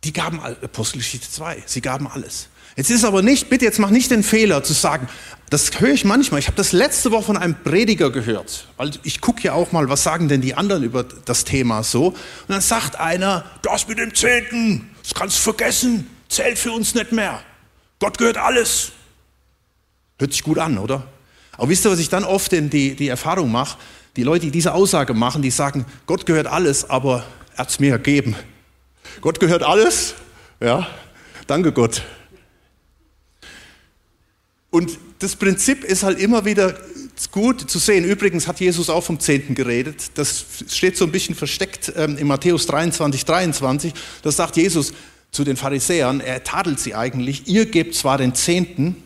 die 0.04 0.12
gaben 0.12 0.40
Apostelgeschichte 0.40 1.30
2, 1.30 1.64
sie 1.66 1.80
gaben 1.80 2.06
alles. 2.06 2.48
Jetzt 2.80 2.88
ist 2.88 3.04
aber 3.04 3.20
nicht, 3.20 3.50
bitte 3.50 3.66
jetzt 3.66 3.78
mach 3.78 3.90
nicht 3.90 4.10
den 4.10 4.22
Fehler 4.22 4.62
zu 4.62 4.72
sagen, 4.72 5.06
das 5.50 5.82
höre 5.82 5.90
ich 5.90 6.06
manchmal. 6.06 6.40
Ich 6.40 6.46
habe 6.46 6.56
das 6.56 6.72
letzte 6.72 7.10
Woche 7.10 7.24
von 7.24 7.36
einem 7.36 7.54
Prediger 7.62 8.08
gehört, 8.08 8.68
weil 8.78 8.92
ich 9.02 9.20
gucke 9.20 9.42
ja 9.42 9.52
auch 9.52 9.70
mal, 9.70 9.90
was 9.90 10.02
sagen 10.02 10.28
denn 10.28 10.40
die 10.40 10.54
anderen 10.54 10.82
über 10.82 11.04
das 11.04 11.44
Thema 11.44 11.82
so. 11.82 12.06
Und 12.06 12.16
dann 12.48 12.62
sagt 12.62 12.98
einer, 12.98 13.44
das 13.60 13.86
mit 13.86 13.98
dem 13.98 14.14
Zehnten, 14.14 14.88
das 15.02 15.12
kannst 15.12 15.36
du 15.36 15.42
vergessen, 15.42 16.08
zählt 16.30 16.58
für 16.58 16.72
uns 16.72 16.94
nicht 16.94 17.12
mehr. 17.12 17.42
Gott 17.98 18.16
gehört 18.16 18.38
alles. 18.38 18.92
Hört 20.18 20.32
sich 20.32 20.42
gut 20.42 20.56
an, 20.56 20.78
oder? 20.78 21.06
Aber 21.58 21.68
wisst 21.68 21.84
ihr, 21.84 21.90
was 21.90 21.98
ich 21.98 22.08
dann 22.08 22.24
oft 22.24 22.50
in 22.54 22.70
die, 22.70 22.94
die 22.96 23.08
Erfahrung 23.08 23.52
mache? 23.52 23.76
Die 24.16 24.22
Leute, 24.22 24.46
die 24.46 24.52
diese 24.52 24.72
Aussage 24.72 25.12
machen, 25.12 25.42
die 25.42 25.50
sagen, 25.50 25.84
Gott 26.06 26.24
gehört 26.24 26.46
alles, 26.46 26.88
aber 26.88 27.26
er 27.52 27.58
hat 27.58 27.68
es 27.68 27.78
mir 27.78 27.98
gegeben. 27.98 28.36
Gott 29.20 29.38
gehört 29.38 29.64
alles? 29.64 30.14
Ja, 30.60 30.86
danke 31.46 31.72
Gott. 31.72 32.00
Und 34.70 34.98
das 35.18 35.37
Prinzip 35.37 35.85
ist 35.85 36.02
halt 36.02 36.18
immer 36.18 36.44
wieder 36.44 36.78
gut 37.33 37.68
zu 37.68 37.78
sehen. 37.78 38.04
Übrigens 38.04 38.46
hat 38.46 38.61
Jesus 38.61 38.88
auch 38.88 39.02
vom 39.02 39.20
Zehnten 39.20 39.54
geredet. 39.54 40.12
Das 40.14 40.44
steht 40.68 40.96
so 40.96 41.04
ein 41.04 41.12
bisschen 41.12 41.35
versteckt 41.35 41.92
ähm, 41.96 42.16
in 42.16 42.26
Matthäus 42.26 42.66
23, 42.66 43.24
23. 43.24 43.92
Da 44.22 44.30
sagt 44.30 44.56
Jesus 44.56 44.92
zu 45.33 45.44
den 45.44 45.56
Pharisäern, 45.56 46.20
er 46.20 46.42
tadelt 46.42 46.80
sie 46.80 46.94
eigentlich, 46.94 47.46
ihr 47.46 47.66
gebt 47.66 47.94
zwar 47.94 48.18
den 48.18 48.35
Zehnten, 48.35 48.96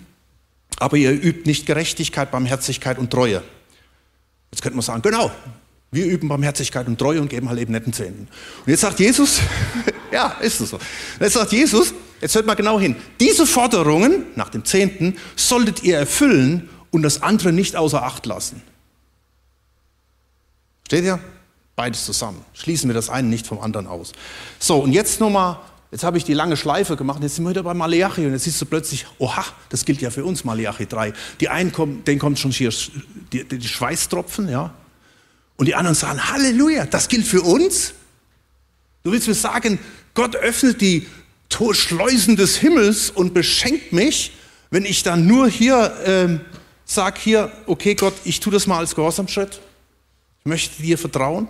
aber 0.79 0.96
ihr 0.96 1.12
übt 1.12 1.42
nicht 1.46 1.66
Gerechtigkeit, 1.66 2.31
Barmherzigkeit 2.31 2.98
und 2.98 3.11
Treue. 3.11 3.42
Jetzt 4.50 4.62
könnte 4.62 4.77
man 4.77 4.83
sagen, 4.83 5.03
genau, 5.03 5.31
wir 5.90 6.07
üben 6.07 6.29
Barmherzigkeit 6.29 6.87
und 6.87 6.98
Treue 6.98 7.20
und 7.20 7.29
geben 7.29 7.48
halt 7.48 7.61
eben 7.61 7.72
netten 7.72 7.92
Zehnten. 7.92 8.29
Und 8.64 8.70
jetzt 8.70 8.81
sagt 8.81 9.00
Jesus, 9.00 9.40
ja, 10.12 10.37
ist 10.40 10.61
es 10.61 10.70
so. 10.70 10.79
Jetzt 11.20 11.35
sagt 11.35 11.53
Jesus, 11.53 11.94
jetzt 12.20 12.35
hört 12.35 12.46
mal 12.46 12.55
genau 12.55 12.79
hin, 12.79 12.96
diese 13.20 13.46
Forderungen 13.46 14.27
nach 14.37 14.48
dem 14.48 14.64
Zehnten 14.64 15.16
solltet 15.37 15.83
ihr 15.83 15.96
erfüllen 15.96 16.68
und 16.90 17.03
das 17.03 17.22
andere 17.22 17.53
nicht 17.53 17.77
außer 17.77 18.03
Acht 18.03 18.27
lassen. 18.27 18.62
Steht 20.87 21.05
ihr? 21.05 21.18
Beides 21.77 22.05
zusammen. 22.05 22.44
Schließen 22.53 22.88
wir 22.88 22.94
das 22.94 23.11
eine 23.11 23.27
nicht 23.29 23.46
vom 23.46 23.61
anderen 23.61 23.87
aus. 23.87 24.12
So, 24.61 24.79
und 24.79 24.92
jetzt 24.92 25.18
nochmal, 25.18 25.59
jetzt 25.90 26.05
habe 26.05 26.18
ich 26.18 26.24
die 26.24 26.35
lange 26.35 26.57
Schleife 26.57 26.96
gemacht, 26.96 27.20
jetzt 27.22 27.35
sind 27.35 27.44
wir 27.44 27.50
wieder 27.50 27.64
bei 27.64 27.74
Malachi 27.74 28.27
und 28.27 28.33
jetzt 28.33 28.44
siehst 28.44 28.61
du 28.61 28.66
plötzlich, 28.66 29.07
oha, 29.18 29.44
das 29.70 29.85
gilt 29.85 30.00
ja 30.00 30.11
für 30.11 30.24
uns, 30.24 30.44
Malachi 30.44 30.87
3. 30.87 31.12
Die 31.40 31.48
einen 31.48 31.72
kommen, 31.72 32.05
denen 32.05 32.20
kommt 32.20 32.38
schon 32.38 32.53
hier 32.53 32.72
die, 33.33 33.44
die 33.44 33.66
Schweißtropfen, 33.66 34.48
ja, 34.48 34.72
und 35.57 35.66
die 35.66 35.74
anderen 35.74 35.94
sagen, 35.94 36.31
Halleluja, 36.31 36.87
das 36.87 37.09
gilt 37.09 37.27
für 37.27 37.42
uns. 37.42 37.94
Du 39.03 39.12
willst 39.12 39.29
mir 39.29 39.35
sagen, 39.35 39.79
Gott 40.14 40.37
öffnet 40.37 40.81
die 40.81 41.07
Schleusen 41.74 42.37
des 42.37 42.57
Himmels 42.57 43.11
und 43.11 43.35
beschenkt 43.35 43.92
mich, 43.92 44.33
wenn 44.70 44.85
ich 44.85 45.02
dann 45.02 45.26
nur 45.26 45.48
hier 45.48 45.96
ähm, 46.04 46.40
sage, 46.85 47.20
hier, 47.20 47.52
okay 47.66 47.94
Gott, 47.94 48.14
ich 48.24 48.40
tue 48.40 48.52
das 48.52 48.66
mal 48.66 48.78
als 48.78 48.94
Gehorsamschritt. 48.94 49.61
Ich 50.40 50.46
möchte 50.46 50.83
dir 50.83 50.98
vertrauen. 50.98 51.48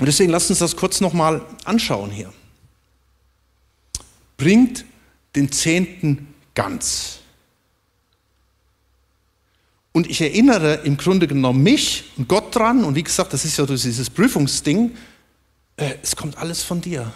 Und 0.00 0.06
deswegen 0.06 0.30
lasst 0.30 0.48
uns 0.48 0.60
das 0.60 0.74
kurz 0.74 1.00
nochmal 1.00 1.42
anschauen 1.64 2.10
hier. 2.10 2.32
Bringt 4.38 4.86
den 5.36 5.52
Zehnten 5.52 6.34
ganz. 6.54 7.18
Und 9.92 10.08
ich 10.08 10.20
erinnere 10.20 10.80
im 10.84 10.96
Grunde 10.96 11.26
genommen 11.26 11.62
mich 11.62 12.04
und 12.16 12.28
Gott 12.28 12.54
dran, 12.54 12.84
und 12.84 12.94
wie 12.94 13.02
gesagt, 13.02 13.32
das 13.32 13.44
ist 13.44 13.58
ja 13.58 13.66
dieses 13.66 14.08
Prüfungsding, 14.08 14.96
äh, 15.80 15.96
es 16.02 16.14
kommt 16.14 16.38
alles 16.38 16.62
von 16.62 16.80
dir. 16.80 17.12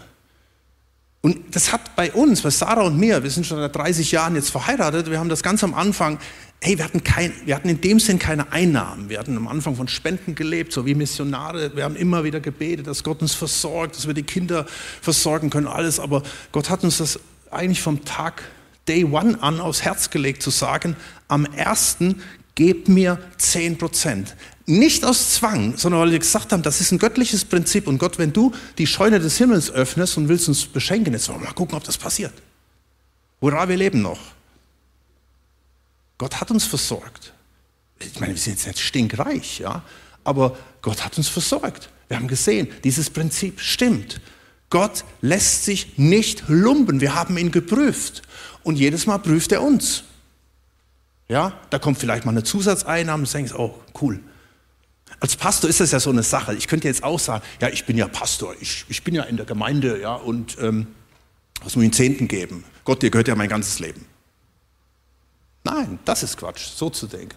Und 1.20 1.56
das 1.56 1.72
hat 1.72 1.96
bei 1.96 2.12
uns, 2.12 2.42
bei 2.42 2.50
Sarah 2.50 2.82
und 2.82 2.98
mir, 2.98 3.22
wir 3.22 3.30
sind 3.30 3.46
schon 3.46 3.56
seit 3.58 3.74
30 3.74 4.12
Jahren 4.12 4.34
jetzt 4.34 4.50
verheiratet, 4.50 5.10
wir 5.10 5.18
haben 5.18 5.30
das 5.30 5.42
ganz 5.42 5.64
am 5.64 5.72
Anfang, 5.72 6.18
hey, 6.60 6.76
wir 6.76 6.84
hatten, 6.84 7.02
kein, 7.02 7.32
wir 7.46 7.54
hatten 7.54 7.68
in 7.68 7.80
dem 7.80 7.98
Sinn 7.98 8.18
keine 8.18 8.52
Einnahmen. 8.52 9.08
Wir 9.08 9.18
hatten 9.18 9.36
am 9.36 9.48
Anfang 9.48 9.76
von 9.76 9.88
Spenden 9.88 10.34
gelebt, 10.34 10.72
so 10.72 10.84
wie 10.84 10.94
Missionare. 10.94 11.74
Wir 11.76 11.84
haben 11.84 11.96
immer 11.96 12.24
wieder 12.24 12.40
gebetet, 12.40 12.86
dass 12.86 13.04
Gott 13.04 13.22
uns 13.22 13.34
versorgt, 13.34 13.96
dass 13.96 14.06
wir 14.06 14.14
die 14.14 14.22
Kinder 14.22 14.66
versorgen 15.00 15.50
können, 15.50 15.66
alles. 15.66 16.00
Aber 16.00 16.22
Gott 16.52 16.68
hat 16.68 16.84
uns 16.84 16.98
das 16.98 17.20
eigentlich 17.50 17.80
vom 17.80 18.04
Tag 18.04 18.42
Day 18.88 19.04
One 19.04 19.42
an 19.42 19.60
aufs 19.60 19.82
Herz 19.82 20.10
gelegt, 20.10 20.42
zu 20.42 20.50
sagen, 20.50 20.96
am 21.28 21.46
ersten 21.46 22.22
gebt 22.54 22.88
mir 22.88 23.18
10 23.38 23.78
Prozent. 23.78 24.36
Nicht 24.66 25.04
aus 25.04 25.34
Zwang, 25.34 25.76
sondern 25.76 26.00
weil 26.00 26.12
wir 26.12 26.18
gesagt 26.18 26.52
haben, 26.52 26.62
das 26.62 26.80
ist 26.80 26.90
ein 26.90 26.98
göttliches 26.98 27.44
Prinzip. 27.44 27.86
Und 27.86 27.98
Gott, 27.98 28.18
wenn 28.18 28.32
du 28.32 28.52
die 28.78 28.86
Scheune 28.86 29.20
des 29.20 29.36
Himmels 29.36 29.70
öffnest 29.70 30.16
und 30.16 30.28
willst 30.28 30.48
uns 30.48 30.64
beschenken, 30.64 31.12
jetzt 31.12 31.28
wollen 31.28 31.40
wir 31.40 31.48
mal 31.48 31.52
gucken, 31.52 31.76
ob 31.76 31.84
das 31.84 31.98
passiert. 31.98 32.32
Hurra, 33.42 33.68
wir 33.68 33.76
leben 33.76 34.00
noch. 34.00 34.20
Gott 36.16 36.40
hat 36.40 36.50
uns 36.50 36.64
versorgt. 36.64 37.34
Ich 37.98 38.18
meine, 38.20 38.32
wir 38.32 38.40
sind 38.40 38.54
jetzt 38.54 38.66
nicht 38.66 38.80
stinkreich, 38.80 39.58
ja, 39.58 39.82
aber 40.24 40.56
Gott 40.80 41.04
hat 41.04 41.18
uns 41.18 41.28
versorgt. 41.28 41.90
Wir 42.08 42.16
haben 42.16 42.28
gesehen, 42.28 42.68
dieses 42.84 43.10
Prinzip 43.10 43.60
stimmt. 43.60 44.20
Gott 44.70 45.04
lässt 45.20 45.64
sich 45.64 45.98
nicht 45.98 46.44
lumpen. 46.48 47.00
Wir 47.00 47.14
haben 47.14 47.36
ihn 47.36 47.50
geprüft. 47.50 48.22
Und 48.62 48.76
jedes 48.76 49.06
Mal 49.06 49.18
prüft 49.18 49.52
er 49.52 49.62
uns. 49.62 50.04
Ja, 51.28 51.58
da 51.70 51.78
kommt 51.78 51.98
vielleicht 51.98 52.24
mal 52.24 52.32
eine 52.32 52.44
Zusatzeinnahme 52.44 53.22
und 53.22 53.32
denkst, 53.32 53.52
oh, 53.54 53.78
cool. 54.00 54.20
Als 55.20 55.36
Pastor 55.36 55.70
ist 55.70 55.80
das 55.80 55.92
ja 55.92 56.00
so 56.00 56.10
eine 56.10 56.22
Sache. 56.22 56.54
Ich 56.54 56.68
könnte 56.68 56.88
jetzt 56.88 57.02
auch 57.04 57.18
sagen, 57.18 57.44
ja, 57.60 57.68
ich 57.68 57.84
bin 57.86 57.96
ja 57.96 58.08
Pastor, 58.08 58.54
ich, 58.60 58.84
ich 58.88 59.02
bin 59.02 59.14
ja 59.14 59.22
in 59.24 59.36
der 59.36 59.46
Gemeinde, 59.46 60.00
ja, 60.00 60.14
und 60.14 60.58
ähm, 60.60 60.88
was 61.62 61.76
muss 61.76 61.84
ich 61.84 61.90
den 61.90 61.96
Zehnten 61.96 62.28
geben? 62.28 62.64
Gott, 62.84 63.02
dir 63.02 63.10
gehört 63.10 63.28
ja 63.28 63.34
mein 63.34 63.48
ganzes 63.48 63.78
Leben. 63.78 64.04
Nein, 65.62 65.98
das 66.04 66.22
ist 66.22 66.36
Quatsch, 66.36 66.66
so 66.76 66.90
zu 66.90 67.06
denken. 67.06 67.36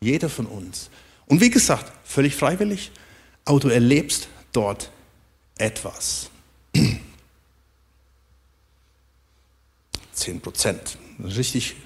Jeder 0.00 0.30
von 0.30 0.46
uns. 0.46 0.88
Und 1.26 1.40
wie 1.40 1.50
gesagt, 1.50 1.92
völlig 2.04 2.34
freiwillig, 2.34 2.90
aber 3.44 3.60
du 3.60 3.68
erlebst 3.68 4.28
dort 4.52 4.90
etwas. 5.58 6.30
Zehn 10.12 10.40
Prozent. 10.40 10.96
Richtig 11.22 11.76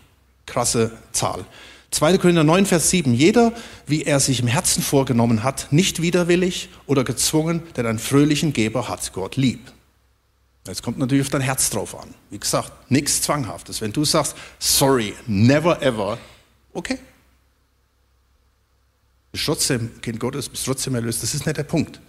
krasse 0.46 0.96
Zahl. 1.12 1.44
2. 1.92 2.18
Korinther 2.18 2.42
9, 2.42 2.64
Vers 2.66 2.88
7. 2.88 3.12
Jeder, 3.12 3.52
wie 3.86 4.04
er 4.04 4.18
sich 4.18 4.40
im 4.40 4.46
Herzen 4.46 4.82
vorgenommen 4.82 5.42
hat, 5.42 5.68
nicht 5.72 6.00
widerwillig 6.00 6.70
oder 6.86 7.04
gezwungen, 7.04 7.62
denn 7.76 7.86
einen 7.86 7.98
fröhlichen 7.98 8.54
Geber 8.54 8.88
hat 8.88 9.12
Gott 9.12 9.36
lieb. 9.36 9.60
Jetzt 10.66 10.82
kommt 10.82 10.98
natürlich 10.98 11.26
auf 11.26 11.30
dein 11.30 11.42
Herz 11.42 11.68
drauf 11.68 11.94
an. 12.00 12.08
Wie 12.30 12.38
gesagt, 12.38 12.90
nichts 12.90 13.20
Zwanghaftes. 13.20 13.82
Wenn 13.82 13.92
du 13.92 14.04
sagst, 14.06 14.34
sorry, 14.58 15.12
never 15.26 15.82
ever, 15.82 16.18
okay. 16.72 16.98
Bist 19.32 19.44
trotzdem 19.44 20.00
Kind 20.00 20.18
Gottes, 20.18 20.48
bist 20.48 20.64
trotzdem 20.64 20.94
erlöst. 20.94 21.22
Das 21.22 21.34
ist 21.34 21.44
nicht 21.44 21.58
der 21.58 21.64
Punkt. 21.64 22.00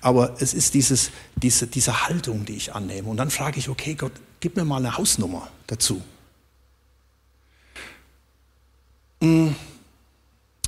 Aber 0.00 0.36
es 0.40 0.54
ist 0.54 0.72
dieses, 0.72 1.10
diese, 1.36 1.66
diese 1.66 2.06
Haltung, 2.06 2.46
die 2.46 2.56
ich 2.56 2.74
annehme. 2.74 3.08
Und 3.08 3.18
dann 3.18 3.30
frage 3.30 3.58
ich, 3.58 3.68
okay, 3.68 3.94
Gott, 3.94 4.12
gib 4.40 4.56
mir 4.56 4.64
mal 4.64 4.78
eine 4.78 4.96
Hausnummer 4.96 5.48
dazu. 5.66 6.00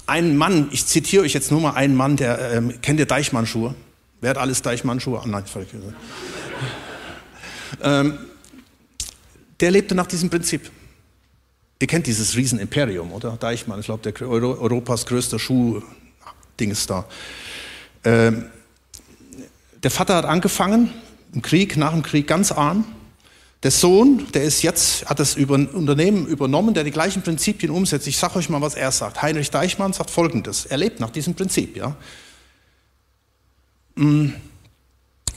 Ein 0.07 0.37
Mann, 0.37 0.69
ich 0.71 0.87
zitiere 0.87 1.25
euch 1.25 1.35
jetzt 1.35 1.51
nur 1.51 1.61
mal 1.61 1.73
einen 1.73 1.97
Mann, 1.97 2.17
der, 2.17 2.53
ähm, 2.53 2.81
kennt 2.81 3.01
ihr 3.01 3.07
Deichmann-Schuhe? 3.07 3.75
Wer 4.21 4.31
hat 4.31 4.39
alles 4.39 4.63
Deichmann-Schuhe? 4.63 5.21
Oh, 5.25 5.29
nein, 5.29 5.45
ähm, 7.83 8.19
der 9.61 9.71
lebte 9.71 9.95
nach 9.95 10.07
diesem 10.07 10.31
Prinzip. 10.31 10.71
Ihr 11.79 11.87
kennt 11.87 12.07
dieses 12.07 12.37
Riesenimperium, 12.37 13.13
oder? 13.13 13.37
Deichmann, 13.37 13.81
ich 13.81 13.87
glaube, 13.87 14.11
der 14.11 14.29
Euro, 14.29 14.59
Europas 14.59 15.05
größter 15.07 15.39
Schuh-Ding 15.39 16.71
ist 16.71 16.89
da. 16.89 17.05
Ähm, 18.05 18.47
der 19.83 19.91
Vater 19.91 20.17
hat 20.17 20.25
angefangen, 20.25 20.91
im 21.35 21.43
Krieg, 21.43 21.77
nach 21.77 21.93
dem 21.93 22.03
Krieg 22.03 22.27
ganz 22.27 22.51
arm, 22.51 22.87
der 23.67 23.73
Sohn, 23.73 24.31
der 24.31 24.45
ist 24.45 24.63
jetzt, 24.63 25.07
hat 25.07 25.19
das 25.19 25.35
Unternehmen 25.35 26.29
übernommen, 26.29 26.73
der 26.73 26.85
die 26.85 26.93
gleichen 26.93 27.23
Prinzipien 27.23 27.73
umsetzt. 27.73 28.07
Ich 28.07 28.17
sage 28.17 28.37
euch 28.37 28.49
mal, 28.49 28.61
was 28.61 28.77
er 28.77 28.93
sagt. 28.93 29.23
Heinrich 29.23 29.51
Deichmann 29.51 29.93
sagt 29.93 30.11
Folgendes. 30.11 30.67
Er 30.67 30.77
lebt 30.77 31.01
nach 31.01 31.11
diesem 31.11 31.35
Prinzip. 31.35 31.77
Ja? 31.77 31.97
Mm. 33.97 34.29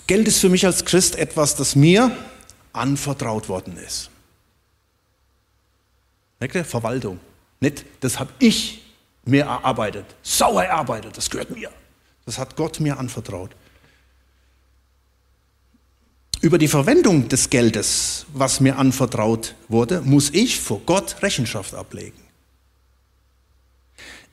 Geld 0.05 0.27
ist 0.27 0.37
für 0.37 0.49
mich 0.49 0.63
als 0.63 0.85
Christ 0.85 1.15
etwas, 1.15 1.55
das 1.55 1.75
mir 1.75 2.15
anvertraut 2.71 3.49
worden 3.49 3.77
ist. 3.77 4.11
Merkt 6.39 6.53
ihr? 6.53 6.65
Verwaltung. 6.65 7.19
Nicht, 7.59 7.83
das 8.01 8.19
habe 8.19 8.29
ich 8.37 8.83
mir 9.25 9.45
erarbeitet, 9.45 10.05
sauer 10.21 10.65
erarbeitet, 10.65 11.17
das 11.17 11.31
gehört 11.31 11.49
mir. 11.49 11.71
Das 12.27 12.37
hat 12.37 12.55
Gott 12.55 12.79
mir 12.79 12.99
anvertraut. 12.99 13.55
Über 16.41 16.57
die 16.57 16.69
Verwendung 16.69 17.27
des 17.27 17.49
Geldes, 17.49 18.25
was 18.33 18.61
mir 18.61 18.77
anvertraut 18.77 19.55
wurde, 19.67 20.01
muss 20.01 20.29
ich 20.29 20.57
vor 20.59 20.81
Gott 20.85 21.21
Rechenschaft 21.21 21.73
ablegen. 21.73 22.17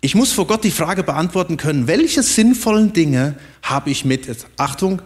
Ich 0.00 0.14
muss 0.14 0.32
vor 0.32 0.46
Gott 0.46 0.62
die 0.62 0.70
Frage 0.70 1.02
beantworten 1.02 1.56
können, 1.56 1.88
welche 1.88 2.22
sinnvollen 2.22 2.92
Dinge 2.92 3.36
habe 3.62 3.90
ich 3.90 4.04
mit, 4.04 4.28
Achtung, 4.56 5.02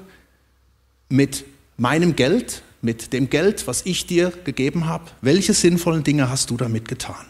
mit 1.09 1.45
meinem 1.79 2.17
Geld, 2.17 2.63
mit 2.83 3.15
dem 3.15 3.31
Geld, 3.31 3.67
was 3.67 3.87
ich 3.87 4.05
dir 4.07 4.31
gegeben 4.45 4.87
habe, 4.87 5.05
welche 5.23 5.55
sinnvollen 5.55 6.05
Dinge 6.05 6.29
hast 6.29 6.51
du 6.51 6.59
damit 6.59 6.87
getan? 6.87 7.30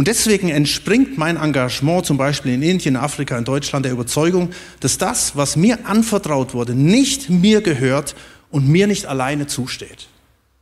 Und 0.00 0.08
deswegen 0.08 0.48
entspringt 0.48 1.18
mein 1.18 1.36
Engagement 1.36 2.06
zum 2.06 2.16
Beispiel 2.16 2.54
in 2.54 2.62
Indien, 2.62 2.96
Afrika, 2.96 3.36
in 3.36 3.44
Deutschland 3.44 3.84
der 3.84 3.92
Überzeugung, 3.92 4.48
dass 4.80 4.96
das, 4.96 5.36
was 5.36 5.56
mir 5.56 5.86
anvertraut 5.86 6.54
wurde, 6.54 6.74
nicht 6.74 7.28
mir 7.28 7.60
gehört 7.60 8.16
und 8.50 8.66
mir 8.66 8.86
nicht 8.86 9.04
alleine 9.04 9.46
zusteht. 9.46 10.08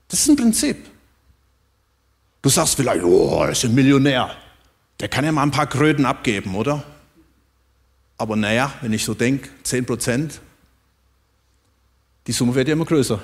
Das 0.08 0.18
ist 0.18 0.28
ein 0.28 0.34
Prinzip. 0.34 0.78
Du 2.42 2.48
sagst 2.48 2.74
vielleicht, 2.74 3.04
oh, 3.04 3.44
er 3.44 3.50
ist 3.50 3.64
ein 3.64 3.76
Millionär. 3.76 4.28
Der 4.98 5.06
kann 5.06 5.24
ja 5.24 5.30
mal 5.30 5.44
ein 5.44 5.52
paar 5.52 5.68
Kröten 5.68 6.04
abgeben, 6.04 6.56
oder? 6.56 6.82
Aber 8.16 8.34
naja, 8.34 8.72
wenn 8.80 8.92
ich 8.92 9.04
so 9.04 9.14
denke, 9.14 9.50
10 9.62 9.86
Prozent, 9.86 10.40
die 12.26 12.32
Summe 12.32 12.56
wird 12.56 12.66
ja 12.66 12.72
immer 12.72 12.86
größer. 12.86 13.22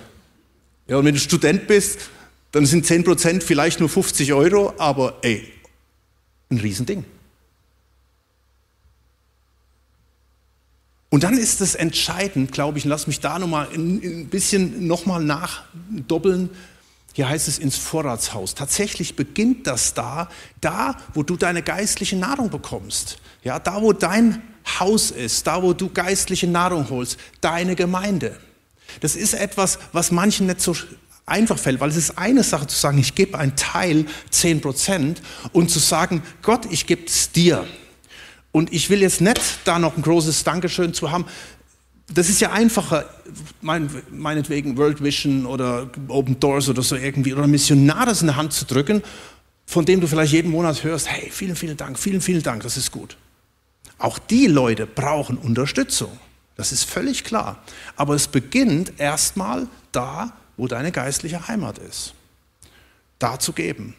Ja, 0.86 0.96
und 0.96 1.06
wenn 1.06 1.14
du 1.14 1.20
Student 1.20 1.66
bist, 1.66 2.08
dann 2.52 2.66
sind 2.66 2.86
10% 2.86 3.42
vielleicht 3.42 3.80
nur 3.80 3.88
50 3.88 4.32
Euro, 4.32 4.74
aber 4.78 5.18
ey, 5.22 5.50
ein 6.54 6.60
Riesending. 6.60 7.04
Und 11.14 11.22
dann 11.22 11.38
ist 11.38 11.60
es 11.60 11.76
entscheidend, 11.76 12.50
glaube 12.50 12.78
ich, 12.78 12.84
und 12.86 12.90
lass 12.90 13.06
mich 13.06 13.20
da 13.20 13.38
nochmal 13.38 13.68
ein, 13.72 14.26
bisschen 14.26 14.88
nochmal 14.88 15.22
nachdoppeln. 15.22 16.50
Hier 17.12 17.28
heißt 17.28 17.46
es 17.46 17.60
ins 17.60 17.76
Vorratshaus. 17.76 18.56
Tatsächlich 18.56 19.14
beginnt 19.14 19.68
das 19.68 19.94
da, 19.94 20.28
da, 20.60 20.96
wo 21.14 21.22
du 21.22 21.36
deine 21.36 21.62
geistliche 21.62 22.16
Nahrung 22.16 22.50
bekommst. 22.50 23.18
Ja, 23.44 23.60
da, 23.60 23.80
wo 23.80 23.92
dein 23.92 24.42
Haus 24.80 25.12
ist, 25.12 25.46
da, 25.46 25.62
wo 25.62 25.72
du 25.72 25.88
geistliche 25.88 26.48
Nahrung 26.48 26.90
holst, 26.90 27.16
deine 27.40 27.76
Gemeinde. 27.76 28.36
Das 29.00 29.14
ist 29.14 29.34
etwas, 29.34 29.78
was 29.92 30.10
manchen 30.10 30.46
nicht 30.46 30.60
so 30.60 30.74
einfach 31.26 31.58
fällt, 31.58 31.80
weil 31.80 31.90
es 31.90 31.96
ist 31.96 32.18
eine 32.18 32.42
Sache 32.42 32.66
zu 32.66 32.76
sagen, 32.76 32.98
ich 32.98 33.14
gebe 33.14 33.38
einen 33.38 33.56
Teil, 33.56 34.06
10 34.30 34.60
Prozent, 34.60 35.22
und 35.52 35.70
zu 35.70 35.78
sagen, 35.78 36.22
Gott, 36.42 36.66
ich 36.70 36.86
gebe 36.86 37.06
es 37.06 37.32
dir. 37.32 37.66
Und 38.52 38.72
ich 38.72 38.90
will 38.90 39.00
jetzt 39.00 39.20
nicht 39.20 39.40
da 39.64 39.78
noch 39.78 39.96
ein 39.96 40.02
großes 40.02 40.44
Dankeschön 40.44 40.94
zu 40.94 41.10
haben. 41.10 41.24
Das 42.12 42.28
ist 42.28 42.40
ja 42.40 42.52
einfacher, 42.52 43.08
meinetwegen 43.62 44.76
World 44.76 45.02
Vision 45.02 45.46
oder 45.46 45.90
Open 46.08 46.38
Doors 46.38 46.68
oder 46.68 46.82
so 46.82 46.96
irgendwie, 46.96 47.32
oder 47.32 47.46
Missionares 47.46 48.20
in 48.20 48.28
der 48.28 48.36
Hand 48.36 48.52
zu 48.52 48.66
drücken, 48.66 49.02
von 49.66 49.86
dem 49.86 50.00
du 50.00 50.06
vielleicht 50.06 50.32
jeden 50.34 50.50
Monat 50.50 50.84
hörst, 50.84 51.10
hey, 51.10 51.30
vielen, 51.30 51.56
vielen 51.56 51.76
Dank, 51.76 51.98
vielen, 51.98 52.20
vielen 52.20 52.42
Dank, 52.42 52.62
das 52.62 52.76
ist 52.76 52.90
gut. 52.90 53.16
Auch 53.98 54.18
die 54.18 54.46
Leute 54.46 54.86
brauchen 54.86 55.38
Unterstützung. 55.38 56.10
Das 56.56 56.70
ist 56.72 56.84
völlig 56.84 57.24
klar. 57.24 57.62
Aber 57.96 58.14
es 58.14 58.28
beginnt 58.28 58.92
erstmal 58.98 59.66
da, 59.92 60.32
wo 60.56 60.68
deine 60.68 60.92
geistliche 60.92 61.48
Heimat 61.48 61.78
ist. 61.78 62.14
Da 63.18 63.38
zu 63.38 63.52
geben. 63.52 63.94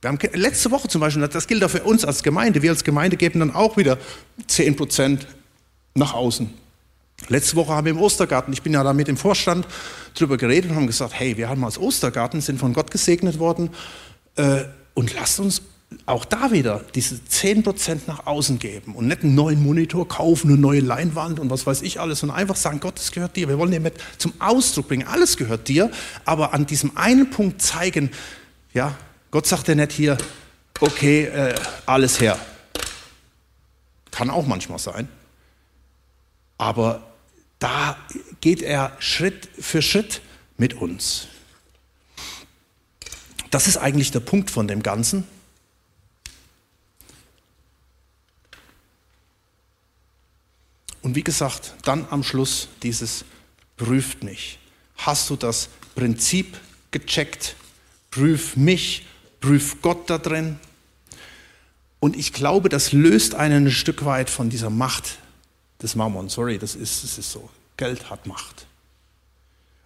Wir 0.00 0.10
haben 0.10 0.18
letzte 0.34 0.70
Woche 0.70 0.88
zum 0.88 1.00
Beispiel, 1.00 1.26
das 1.26 1.46
gilt 1.46 1.64
auch 1.64 1.70
für 1.70 1.82
uns 1.82 2.04
als 2.04 2.22
Gemeinde, 2.22 2.60
wir 2.60 2.70
als 2.70 2.84
Gemeinde 2.84 3.16
geben 3.16 3.40
dann 3.40 3.54
auch 3.54 3.76
wieder 3.78 3.98
10 4.46 4.76
Prozent 4.76 5.26
nach 5.94 6.12
außen. 6.12 6.52
Letzte 7.28 7.56
Woche 7.56 7.72
haben 7.72 7.86
wir 7.86 7.92
im 7.92 8.00
Ostergarten, 8.00 8.52
ich 8.52 8.62
bin 8.62 8.74
ja 8.74 8.82
da 8.82 8.92
mit 8.92 9.08
dem 9.08 9.16
Vorstand 9.16 9.66
drüber 10.14 10.36
geredet 10.36 10.70
und 10.70 10.76
haben 10.76 10.86
gesagt, 10.86 11.14
hey, 11.14 11.38
wir 11.38 11.48
haben 11.48 11.64
als 11.64 11.78
Ostergarten, 11.78 12.42
sind 12.42 12.58
von 12.58 12.74
Gott 12.74 12.90
gesegnet 12.90 13.38
worden 13.38 13.70
äh, 14.36 14.64
und 14.92 15.14
lasst 15.14 15.40
uns 15.40 15.62
auch 16.06 16.24
da 16.24 16.52
wieder 16.52 16.84
diese 16.94 17.16
10% 17.16 18.02
nach 18.06 18.26
außen 18.26 18.58
geben 18.58 18.94
und 18.94 19.06
nicht 19.06 19.22
einen 19.22 19.34
neuen 19.34 19.62
Monitor 19.62 20.08
kaufen, 20.08 20.50
eine 20.50 20.58
neue 20.58 20.80
Leinwand 20.80 21.40
und 21.40 21.50
was 21.50 21.66
weiß 21.66 21.82
ich 21.82 22.00
alles, 22.00 22.20
sondern 22.20 22.38
einfach 22.38 22.56
sagen, 22.56 22.80
Gott, 22.80 22.96
das 22.96 23.12
gehört 23.12 23.36
dir. 23.36 23.48
Wir 23.48 23.58
wollen 23.58 23.70
dir 23.70 23.80
mit 23.80 23.94
zum 24.18 24.32
Ausdruck 24.40 24.88
bringen, 24.88 25.06
alles 25.06 25.36
gehört 25.36 25.68
dir, 25.68 25.90
aber 26.24 26.54
an 26.54 26.66
diesem 26.66 26.96
einen 26.96 27.30
Punkt 27.30 27.62
zeigen, 27.62 28.10
ja, 28.72 28.96
Gott 29.30 29.46
sagt 29.46 29.68
ja 29.68 29.74
nicht 29.74 29.92
hier, 29.92 30.18
okay, 30.80 31.24
äh, 31.24 31.54
alles 31.86 32.20
her. 32.20 32.38
Kann 34.10 34.30
auch 34.30 34.46
manchmal 34.46 34.78
sein. 34.78 35.08
Aber 36.56 37.02
da 37.58 37.96
geht 38.40 38.62
er 38.62 38.92
Schritt 39.00 39.48
für 39.58 39.82
Schritt 39.82 40.20
mit 40.56 40.74
uns. 40.74 41.28
Das 43.50 43.66
ist 43.68 43.76
eigentlich 43.76 44.10
der 44.10 44.20
Punkt 44.20 44.50
von 44.50 44.68
dem 44.68 44.82
Ganzen. 44.82 45.24
Und 51.04 51.16
wie 51.16 51.22
gesagt, 51.22 51.74
dann 51.82 52.06
am 52.10 52.22
Schluss 52.22 52.68
dieses 52.82 53.26
prüft 53.76 54.24
mich. 54.24 54.58
Hast 54.96 55.28
du 55.28 55.36
das 55.36 55.68
Prinzip 55.94 56.58
gecheckt? 56.92 57.56
Prüf 58.10 58.56
mich 58.56 59.04
Prüf 59.38 59.82
Gott 59.82 60.08
da 60.08 60.16
drin. 60.16 60.58
Und 62.00 62.16
ich 62.16 62.32
glaube, 62.32 62.70
das 62.70 62.92
löst 62.92 63.34
einen 63.34 63.66
ein 63.66 63.70
Stück 63.70 64.06
weit 64.06 64.30
von 64.30 64.48
dieser 64.48 64.70
Macht 64.70 65.18
des 65.82 65.94
Mammon. 65.94 66.30
Sorry, 66.30 66.56
das 66.56 66.74
ist, 66.74 67.04
das 67.04 67.18
ist 67.18 67.30
so. 67.30 67.50
Geld 67.76 68.08
hat 68.08 68.26
Macht. 68.26 68.66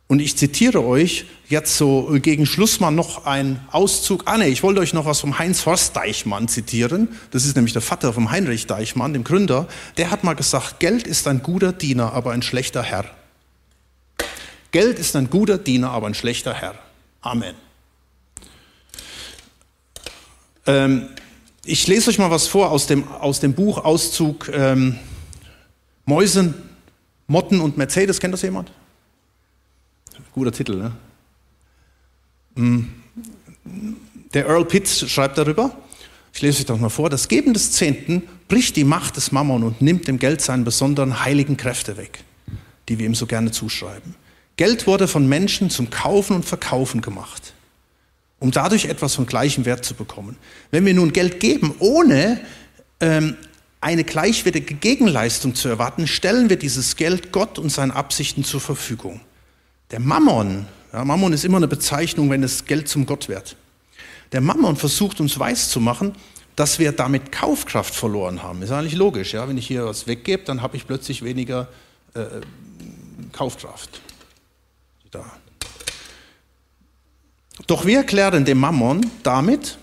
Und 0.08 0.20
ich 0.20 0.38
zitiere 0.38 0.82
euch 0.82 1.26
jetzt 1.50 1.76
so 1.76 2.16
gegen 2.22 2.46
Schluss 2.46 2.80
mal 2.80 2.90
noch 2.90 3.26
einen 3.26 3.60
Auszug. 3.70 4.22
Ah, 4.24 4.38
nee, 4.38 4.48
ich 4.48 4.62
wollte 4.62 4.80
euch 4.80 4.94
noch 4.94 5.04
was 5.04 5.20
vom 5.20 5.38
Heinz 5.38 5.66
Horst 5.66 5.94
Deichmann 5.94 6.48
zitieren. 6.48 7.08
Das 7.30 7.44
ist 7.44 7.56
nämlich 7.56 7.74
der 7.74 7.82
Vater 7.82 8.14
vom 8.14 8.30
Heinrich 8.30 8.66
Deichmann, 8.66 9.12
dem 9.12 9.22
Gründer. 9.22 9.68
Der 9.98 10.10
hat 10.10 10.24
mal 10.24 10.32
gesagt, 10.32 10.80
Geld 10.80 11.06
ist 11.06 11.28
ein 11.28 11.42
guter 11.42 11.74
Diener, 11.74 12.14
aber 12.14 12.32
ein 12.32 12.40
schlechter 12.40 12.82
Herr. 12.82 13.04
Geld 14.70 14.98
ist 14.98 15.14
ein 15.14 15.28
guter 15.28 15.58
Diener, 15.58 15.90
aber 15.90 16.06
ein 16.06 16.14
schlechter 16.14 16.54
Herr. 16.54 16.74
Amen. 17.20 17.54
Ähm, 20.66 21.08
ich 21.66 21.86
lese 21.86 22.08
euch 22.08 22.18
mal 22.18 22.30
was 22.30 22.46
vor 22.46 22.70
aus 22.70 22.86
dem, 22.86 23.06
aus 23.08 23.40
dem 23.40 23.52
Buch 23.52 23.84
Auszug 23.84 24.48
ähm, 24.48 24.98
Mäusen, 26.06 26.54
Motten 27.26 27.60
und 27.60 27.76
Mercedes. 27.76 28.20
Kennt 28.20 28.32
das 28.32 28.40
jemand? 28.40 28.72
Guter 30.38 30.52
Titel, 30.52 30.76
ne? 30.76 30.92
Hm. 32.56 32.88
Der 34.34 34.46
Earl 34.46 34.64
Pitts 34.64 35.08
schreibt 35.10 35.38
darüber, 35.38 35.76
ich 36.32 36.42
lese 36.42 36.60
euch 36.60 36.66
doch 36.66 36.78
mal 36.78 36.88
vor, 36.88 37.10
das 37.10 37.28
Geben 37.28 37.52
des 37.52 37.72
Zehnten 37.72 38.22
bricht 38.48 38.76
die 38.76 38.84
Macht 38.84 39.16
des 39.16 39.32
Mammon 39.32 39.62
und 39.62 39.82
nimmt 39.82 40.08
dem 40.08 40.18
Geld 40.18 40.40
seine 40.40 40.64
besonderen 40.64 41.24
heiligen 41.24 41.56
Kräfte 41.56 41.96
weg, 41.96 42.24
die 42.88 42.98
wir 42.98 43.06
ihm 43.06 43.14
so 43.14 43.26
gerne 43.26 43.50
zuschreiben. 43.50 44.14
Geld 44.56 44.86
wurde 44.86 45.08
von 45.08 45.28
Menschen 45.28 45.70
zum 45.70 45.90
Kaufen 45.90 46.36
und 46.36 46.44
Verkaufen 46.44 47.00
gemacht 47.00 47.52
um 48.40 48.50
dadurch 48.50 48.84
etwas 48.84 49.14
von 49.14 49.26
gleichem 49.26 49.64
Wert 49.64 49.84
zu 49.84 49.94
bekommen. 49.94 50.36
Wenn 50.70 50.86
wir 50.86 50.94
nun 50.94 51.12
Geld 51.12 51.40
geben, 51.40 51.74
ohne 51.80 52.40
ähm, 53.00 53.36
eine 53.80 54.04
gleichwertige 54.04 54.74
Gegenleistung 54.74 55.54
zu 55.54 55.68
erwarten, 55.68 56.06
stellen 56.06 56.48
wir 56.50 56.56
dieses 56.56 56.96
Geld 56.96 57.32
Gott 57.32 57.58
und 57.58 57.70
seinen 57.70 57.90
Absichten 57.90 58.44
zur 58.44 58.60
Verfügung. 58.60 59.20
Der 59.90 60.00
Mammon, 60.00 60.66
ja, 60.92 61.04
Mammon 61.04 61.32
ist 61.32 61.44
immer 61.44 61.56
eine 61.56 61.68
Bezeichnung, 61.68 62.30
wenn 62.30 62.42
das 62.42 62.64
Geld 62.64 62.88
zum 62.88 63.06
Gott 63.06 63.28
wird. 63.28 63.56
Der 64.32 64.40
Mammon 64.40 64.76
versucht 64.76 65.20
uns 65.20 65.38
weiszumachen, 65.38 66.14
dass 66.56 66.78
wir 66.78 66.92
damit 66.92 67.32
Kaufkraft 67.32 67.94
verloren 67.94 68.42
haben. 68.42 68.62
Ist 68.62 68.70
eigentlich 68.70 68.94
logisch, 68.94 69.32
ja? 69.32 69.48
Wenn 69.48 69.56
ich 69.56 69.66
hier 69.66 69.86
was 69.86 70.06
weggebe, 70.06 70.42
dann 70.44 70.60
habe 70.60 70.76
ich 70.76 70.86
plötzlich 70.86 71.22
weniger 71.22 71.68
äh, 72.14 72.24
Kaufkraft. 73.32 74.00
Da. 75.10 75.24
Doch 77.66 77.86
wir 77.86 77.98
erklären 77.98 78.44
dem 78.44 78.58
Mammon 78.58 79.10
damit, 79.22 79.78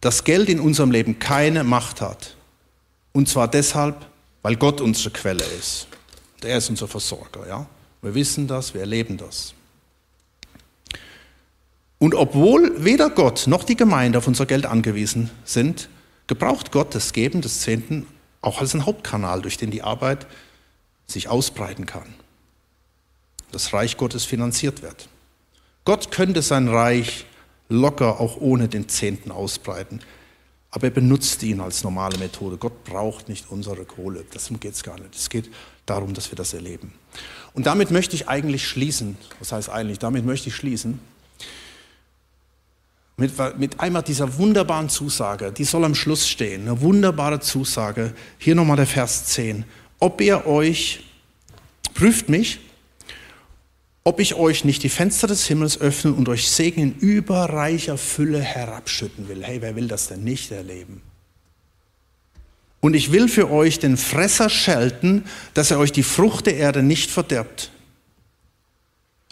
dass 0.00 0.22
Geld 0.22 0.48
in 0.48 0.60
unserem 0.60 0.90
Leben 0.90 1.18
keine 1.18 1.64
Macht 1.64 2.00
hat. 2.00 2.36
Und 3.12 3.28
zwar 3.28 3.48
deshalb, 3.48 4.06
weil 4.42 4.56
Gott 4.56 4.80
unsere 4.80 5.10
Quelle 5.10 5.44
ist. 5.58 5.88
Und 6.36 6.44
er 6.44 6.58
ist 6.58 6.70
unser 6.70 6.86
Versorger. 6.86 7.48
Ja? 7.48 7.66
Wir 8.02 8.14
wissen 8.14 8.46
das, 8.46 8.74
wir 8.74 8.82
erleben 8.82 9.16
das. 9.16 9.54
Und 11.98 12.14
obwohl 12.14 12.84
weder 12.84 13.10
Gott 13.10 13.46
noch 13.46 13.64
die 13.64 13.76
Gemeinde 13.76 14.18
auf 14.18 14.28
unser 14.28 14.46
Geld 14.46 14.66
angewiesen 14.66 15.30
sind, 15.44 15.88
gebraucht 16.28 16.70
Gott 16.70 16.94
das 16.94 17.12
Geben 17.12 17.40
des 17.40 17.60
Zehnten 17.60 18.06
auch 18.40 18.60
als 18.60 18.74
einen 18.74 18.86
Hauptkanal, 18.86 19.42
durch 19.42 19.56
den 19.56 19.70
die 19.70 19.82
Arbeit 19.82 20.26
sich 21.06 21.28
ausbreiten 21.28 21.86
kann. 21.86 22.14
Das 23.50 23.72
Reich 23.72 23.96
Gottes 23.96 24.24
finanziert 24.24 24.82
wird. 24.82 25.08
Gott 25.84 26.10
könnte 26.10 26.42
sein 26.42 26.68
Reich 26.68 27.24
locker 27.68 28.20
auch 28.20 28.36
ohne 28.36 28.68
den 28.68 28.88
Zehnten 28.88 29.30
ausbreiten. 29.30 30.00
Aber 30.70 30.84
er 30.84 30.90
benutzt 30.90 31.42
ihn 31.42 31.60
als 31.60 31.82
normale 31.82 32.18
Methode. 32.18 32.58
Gott 32.58 32.84
braucht 32.84 33.28
nicht 33.28 33.50
unsere 33.50 33.84
Kohle. 33.84 34.24
Darum 34.30 34.60
geht 34.60 34.74
es 34.74 34.82
gar 34.82 34.98
nicht. 34.98 35.14
Es 35.14 35.30
geht 35.30 35.50
darum, 35.86 36.12
dass 36.12 36.30
wir 36.30 36.36
das 36.36 36.52
erleben. 36.52 36.92
Und 37.58 37.66
damit 37.66 37.90
möchte 37.90 38.14
ich 38.14 38.28
eigentlich 38.28 38.68
schließen. 38.68 39.16
Was 39.40 39.50
heißt 39.50 39.68
eigentlich? 39.68 39.98
Damit 39.98 40.24
möchte 40.24 40.48
ich 40.48 40.54
schließen. 40.54 41.00
Mit, 43.16 43.32
mit 43.58 43.80
einmal 43.80 44.04
dieser 44.04 44.38
wunderbaren 44.38 44.88
Zusage, 44.88 45.50
die 45.50 45.64
soll 45.64 45.84
am 45.84 45.96
Schluss 45.96 46.28
stehen. 46.28 46.68
Eine 46.68 46.80
wunderbare 46.80 47.40
Zusage. 47.40 48.14
Hier 48.38 48.54
nochmal 48.54 48.76
der 48.76 48.86
Vers 48.86 49.24
10. 49.24 49.64
Ob 49.98 50.20
ihr 50.20 50.46
euch, 50.46 51.00
prüft 51.94 52.28
mich, 52.28 52.60
ob 54.04 54.20
ich 54.20 54.36
euch 54.36 54.64
nicht 54.64 54.84
die 54.84 54.88
Fenster 54.88 55.26
des 55.26 55.44
Himmels 55.48 55.80
öffnen 55.80 56.14
und 56.14 56.28
euch 56.28 56.48
Segen 56.48 56.80
in 56.80 56.94
überreicher 56.94 57.98
Fülle 57.98 58.40
herabschütten 58.40 59.26
will. 59.26 59.42
Hey, 59.42 59.60
wer 59.62 59.74
will 59.74 59.88
das 59.88 60.06
denn 60.06 60.22
nicht 60.22 60.52
erleben? 60.52 61.02
Und 62.80 62.94
ich 62.94 63.10
will 63.10 63.28
für 63.28 63.50
euch 63.50 63.78
den 63.78 63.96
Fresser 63.96 64.48
schelten, 64.48 65.24
dass 65.54 65.70
er 65.70 65.78
euch 65.78 65.92
die 65.92 66.04
Frucht 66.04 66.46
der 66.46 66.56
Erde 66.56 66.82
nicht 66.82 67.10
verderbt. 67.10 67.72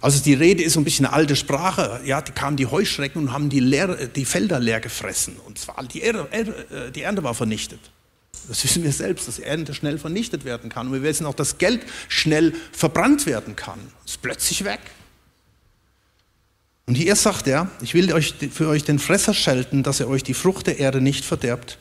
Also 0.00 0.22
die 0.22 0.34
Rede 0.34 0.62
ist 0.62 0.74
so 0.74 0.80
ein 0.80 0.84
bisschen 0.84 1.06
eine 1.06 1.14
alte 1.14 1.36
Sprache. 1.36 2.00
Ja, 2.04 2.20
die 2.20 2.32
kamen 2.32 2.56
die 2.56 2.66
Heuschrecken 2.66 3.22
und 3.22 3.32
haben 3.32 3.48
die, 3.48 3.60
leer, 3.60 4.08
die 4.08 4.24
Felder 4.24 4.58
leer 4.58 4.80
gefressen. 4.80 5.36
Und 5.46 5.58
zwar 5.58 5.82
die 5.84 6.00
Erde, 6.00 6.28
äh, 6.32 6.90
die 6.90 7.02
Ernte 7.02 7.22
war 7.22 7.34
vernichtet. 7.34 7.80
Das 8.48 8.62
wissen 8.62 8.82
wir 8.82 8.92
selbst, 8.92 9.26
dass 9.26 9.38
Ernte 9.38 9.74
schnell 9.74 9.98
vernichtet 9.98 10.44
werden 10.44 10.68
kann. 10.68 10.88
Und 10.88 10.92
wir 10.92 11.02
wissen 11.02 11.24
auch, 11.24 11.34
dass 11.34 11.58
Geld 11.58 11.80
schnell 12.08 12.52
verbrannt 12.72 13.26
werden 13.26 13.56
kann. 13.56 13.78
Ist 14.04 14.20
plötzlich 14.22 14.64
weg. 14.64 14.80
Und 16.86 16.94
hier 16.94 17.16
sagt 17.16 17.48
er, 17.48 17.70
ich 17.80 17.94
will 17.94 18.12
euch 18.12 18.34
für 18.52 18.68
euch 18.68 18.84
den 18.84 18.98
Fresser 18.98 19.34
schelten, 19.34 19.82
dass 19.82 19.98
er 19.98 20.08
euch 20.08 20.22
die 20.22 20.34
Frucht 20.34 20.66
der 20.66 20.78
Erde 20.78 21.00
nicht 21.00 21.24
verderbt 21.24 21.78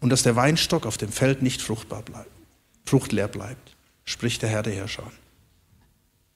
und 0.00 0.10
dass 0.10 0.22
der 0.22 0.36
Weinstock 0.36 0.86
auf 0.86 0.96
dem 0.96 1.10
Feld 1.10 1.42
nicht 1.42 1.62
fruchtbar 1.62 2.02
bleibt, 2.02 2.30
fruchtleer 2.84 3.28
bleibt, 3.28 3.76
spricht 4.04 4.42
der 4.42 4.50
Herr 4.50 4.62
der 4.62 4.74
Herrscher. 4.74 5.10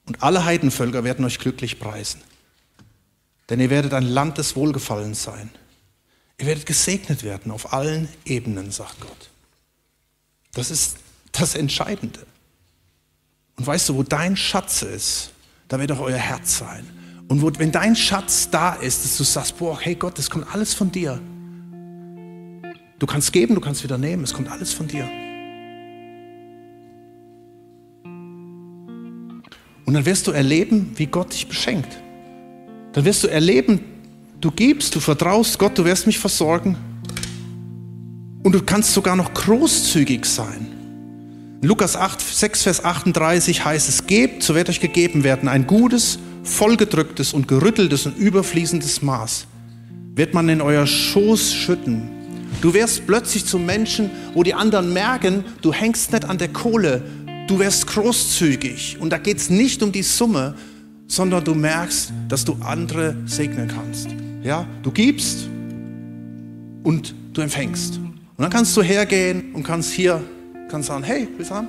Und 0.07 0.23
alle 0.23 0.45
Heidenvölker 0.45 1.05
werden 1.05 1.25
euch 1.25 1.39
glücklich 1.39 1.79
preisen, 1.79 2.21
denn 3.49 3.61
ihr 3.61 3.71
werdet 3.71 3.95
ein 3.95 4.07
Land 4.07 4.39
des 4.39 4.57
Wohlgefallens 4.57 5.23
sein. 5.23 5.51
Ihr 6.39 6.47
werdet 6.47 6.67
gesegnet 6.67 7.23
werden 7.23 7.53
auf 7.53 7.73
allen 7.73 8.09
Ebenen, 8.25 8.71
sagt 8.71 9.01
Gott. 9.01 9.31
Das 10.53 10.71
ist 10.71 10.97
das 11.33 11.55
Entscheidende. 11.55 12.27
Und 13.57 13.67
weißt 13.67 13.91
du, 13.91 13.97
wo 13.97 14.03
dein 14.03 14.37
Schatz 14.37 14.83
ist, 14.83 15.33
da 15.69 15.79
wird 15.79 15.93
auch 15.93 16.01
euer 16.01 16.17
Herz 16.17 16.59
sein. 16.59 16.85
Und 17.29 17.43
wo, 17.43 17.53
wenn 17.59 17.71
dein 17.71 17.95
Schatz 17.95 18.49
da 18.51 18.75
ist, 18.75 19.05
dass 19.05 19.17
du 19.17 19.23
sagst, 19.23 19.59
boah, 19.59 19.79
hey 19.79 19.95
Gott, 19.95 20.19
das 20.19 20.31
kommt 20.31 20.53
alles 20.53 20.75
von 20.75 20.91
dir. 20.91 21.21
Du 23.01 23.07
kannst 23.07 23.33
geben, 23.33 23.55
du 23.55 23.63
kannst 23.63 23.83
wieder 23.83 23.97
nehmen, 23.97 24.23
es 24.25 24.35
kommt 24.35 24.51
alles 24.53 24.75
von 24.75 24.87
dir. 24.87 25.09
Und 29.87 29.95
dann 29.95 30.05
wirst 30.05 30.27
du 30.27 30.33
erleben, 30.33 30.93
wie 30.97 31.07
Gott 31.07 31.33
dich 31.33 31.49
beschenkt. 31.49 31.89
Dann 32.93 33.07
wirst 33.07 33.25
du 33.25 33.29
erleben, 33.29 33.81
du 34.41 34.51
gibst, 34.51 34.95
du 34.95 35.01
vertraust 35.01 35.59
Gott, 35.59 35.79
du 35.79 35.85
wirst 35.87 36.07
mich 36.07 36.19
versorgen. 36.19 36.77
Und 38.43 38.53
du 38.53 38.61
kannst 38.63 38.93
sogar 38.93 39.17
noch 39.17 39.33
großzügig 39.33 40.27
sein. 40.27 40.67
In 41.63 41.69
Lukas 41.69 41.97
8, 41.97 42.21
6, 42.21 42.63
Vers 42.65 42.85
38 42.85 43.65
heißt 43.65 43.89
es, 43.89 44.07
gebt, 44.07 44.43
so 44.43 44.55
wird 44.55 44.69
euch 44.69 44.81
gegeben 44.81 45.25
werden, 45.25 45.49
ein 45.49 45.67
gutes, 45.67 46.19
vollgedrücktes 46.43 47.33
und 47.33 47.49
gerütteltes 47.49 48.05
und 48.05 48.19
überfließendes 48.19 49.01
Maß 49.01 49.47
wird 50.15 50.35
man 50.35 50.51
in 50.51 50.61
euer 50.61 50.87
Schoß 50.87 51.55
schütten. 51.55 52.20
Du 52.61 52.75
wirst 52.75 53.07
plötzlich 53.07 53.47
zum 53.47 53.65
Menschen, 53.65 54.11
wo 54.35 54.43
die 54.43 54.55
anderen 54.55 54.93
merken, 54.93 55.45
du 55.63 55.73
hängst 55.73 56.13
nicht 56.13 56.25
an 56.25 56.39
der 56.39 56.49
Kohle, 56.49 57.03
du 57.47 57.59
wirst 57.59 57.87
großzügig. 57.87 58.99
Und 59.01 59.11
da 59.11 59.19
geht 59.19 59.39
es 59.39 59.51
nicht 59.51 59.83
um 59.83 59.93
die 59.93 60.03
Summe, 60.03 60.55
sondern 61.07 61.45
du 61.45 61.55
merkst, 61.55 62.13
dass 62.29 62.45
du 62.45 62.57
andere 62.61 63.17
segnen 63.25 63.69
kannst. 63.69 64.09
Ja, 64.43 64.67
du 64.83 64.91
gibst 64.91 65.49
und 66.83 67.15
du 67.33 67.41
empfängst. 67.41 67.99
Und 67.99 68.15
dann 68.39 68.51
kannst 68.51 68.77
du 68.77 68.83
hergehen 68.83 69.55
und 69.55 69.63
kannst 69.63 69.93
hier 69.93 70.23
kannst 70.71 70.89
sagen, 70.89 71.03
hey, 71.03 71.29
willst 71.37 71.51
du 71.51 71.55
haben? 71.57 71.69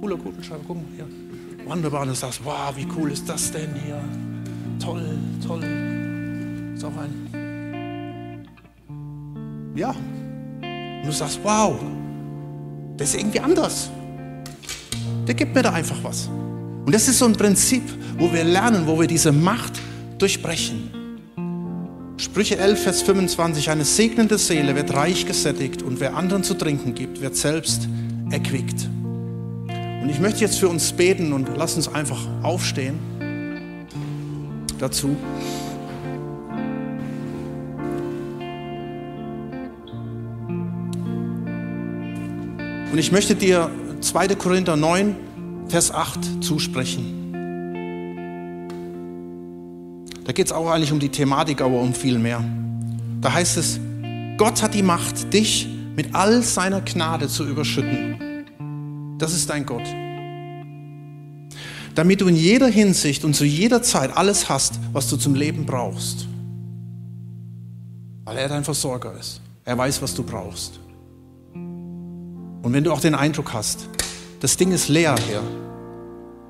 Cooler 0.00 0.16
Kugelschreiber, 0.16 0.62
guck 0.66 0.76
mal 0.76 0.84
hier. 0.94 1.06
Wunderbar, 1.66 2.02
und 2.02 2.08
du 2.08 2.14
sagst, 2.14 2.40
wow, 2.44 2.72
wie 2.76 2.86
cool 2.96 3.10
ist 3.10 3.28
das 3.28 3.50
denn 3.50 3.74
hier? 3.84 4.00
Toll, 4.78 5.18
toll. 5.44 5.64
Ist 6.74 6.84
auch 6.84 6.96
ein. 6.98 7.35
Ja. 9.76 9.90
Und 9.90 11.02
du 11.04 11.12
sagst, 11.12 11.38
wow, 11.42 11.76
das 12.96 13.10
ist 13.10 13.20
irgendwie 13.20 13.40
anders. 13.40 13.90
Der 15.26 15.34
gibt 15.34 15.54
mir 15.54 15.62
da 15.62 15.72
einfach 15.72 16.02
was. 16.02 16.28
Und 16.28 16.92
das 16.94 17.06
ist 17.08 17.18
so 17.18 17.26
ein 17.26 17.34
Prinzip, 17.34 17.82
wo 18.18 18.32
wir 18.32 18.44
lernen, 18.44 18.86
wo 18.86 18.98
wir 18.98 19.06
diese 19.06 19.32
Macht 19.32 19.74
durchbrechen. 20.18 20.90
Sprüche 22.16 22.56
11, 22.56 22.82
Vers 22.82 23.02
25, 23.02 23.68
eine 23.68 23.84
segnende 23.84 24.38
Seele 24.38 24.74
wird 24.74 24.94
reich 24.94 25.26
gesättigt 25.26 25.82
und 25.82 26.00
wer 26.00 26.16
anderen 26.16 26.42
zu 26.42 26.54
trinken 26.54 26.94
gibt, 26.94 27.20
wird 27.20 27.36
selbst 27.36 27.88
erquickt. 28.30 28.88
Und 30.02 30.08
ich 30.08 30.18
möchte 30.18 30.40
jetzt 30.40 30.58
für 30.58 30.68
uns 30.68 30.92
beten 30.92 31.34
und 31.34 31.50
lass 31.56 31.76
uns 31.76 31.88
einfach 31.88 32.26
aufstehen 32.42 32.98
dazu. 34.78 35.16
Und 42.96 43.00
ich 43.00 43.12
möchte 43.12 43.34
dir 43.34 43.70
2. 44.00 44.28
Korinther 44.36 44.74
9, 44.74 45.14
Vers 45.68 45.90
8 45.92 46.42
zusprechen. 46.42 47.30
Da 50.24 50.32
geht 50.32 50.46
es 50.46 50.52
auch 50.52 50.70
eigentlich 50.70 50.92
um 50.92 50.98
die 50.98 51.10
Thematik, 51.10 51.60
aber 51.60 51.78
um 51.78 51.92
viel 51.92 52.18
mehr. 52.18 52.42
Da 53.20 53.34
heißt 53.34 53.58
es, 53.58 53.78
Gott 54.38 54.62
hat 54.62 54.72
die 54.72 54.82
Macht, 54.82 55.30
dich 55.34 55.68
mit 55.94 56.14
all 56.14 56.40
seiner 56.40 56.80
Gnade 56.80 57.28
zu 57.28 57.46
überschütten. 57.46 58.46
Das 59.18 59.34
ist 59.34 59.50
dein 59.50 59.66
Gott. 59.66 59.86
Damit 61.94 62.22
du 62.22 62.28
in 62.28 62.36
jeder 62.36 62.68
Hinsicht 62.68 63.26
und 63.26 63.36
zu 63.36 63.44
jeder 63.44 63.82
Zeit 63.82 64.16
alles 64.16 64.48
hast, 64.48 64.80
was 64.94 65.10
du 65.10 65.18
zum 65.18 65.34
Leben 65.34 65.66
brauchst. 65.66 66.26
Weil 68.24 68.38
er 68.38 68.48
dein 68.48 68.64
Versorger 68.64 69.12
ist. 69.20 69.42
Er 69.66 69.76
weiß, 69.76 70.00
was 70.00 70.14
du 70.14 70.22
brauchst. 70.22 70.80
Und 72.66 72.72
wenn 72.72 72.82
du 72.82 72.90
auch 72.90 72.98
den 72.98 73.14
Eindruck 73.14 73.52
hast, 73.52 73.88
das 74.40 74.56
Ding 74.56 74.72
ist 74.72 74.88
leer 74.88 75.14
hier. 75.28 75.40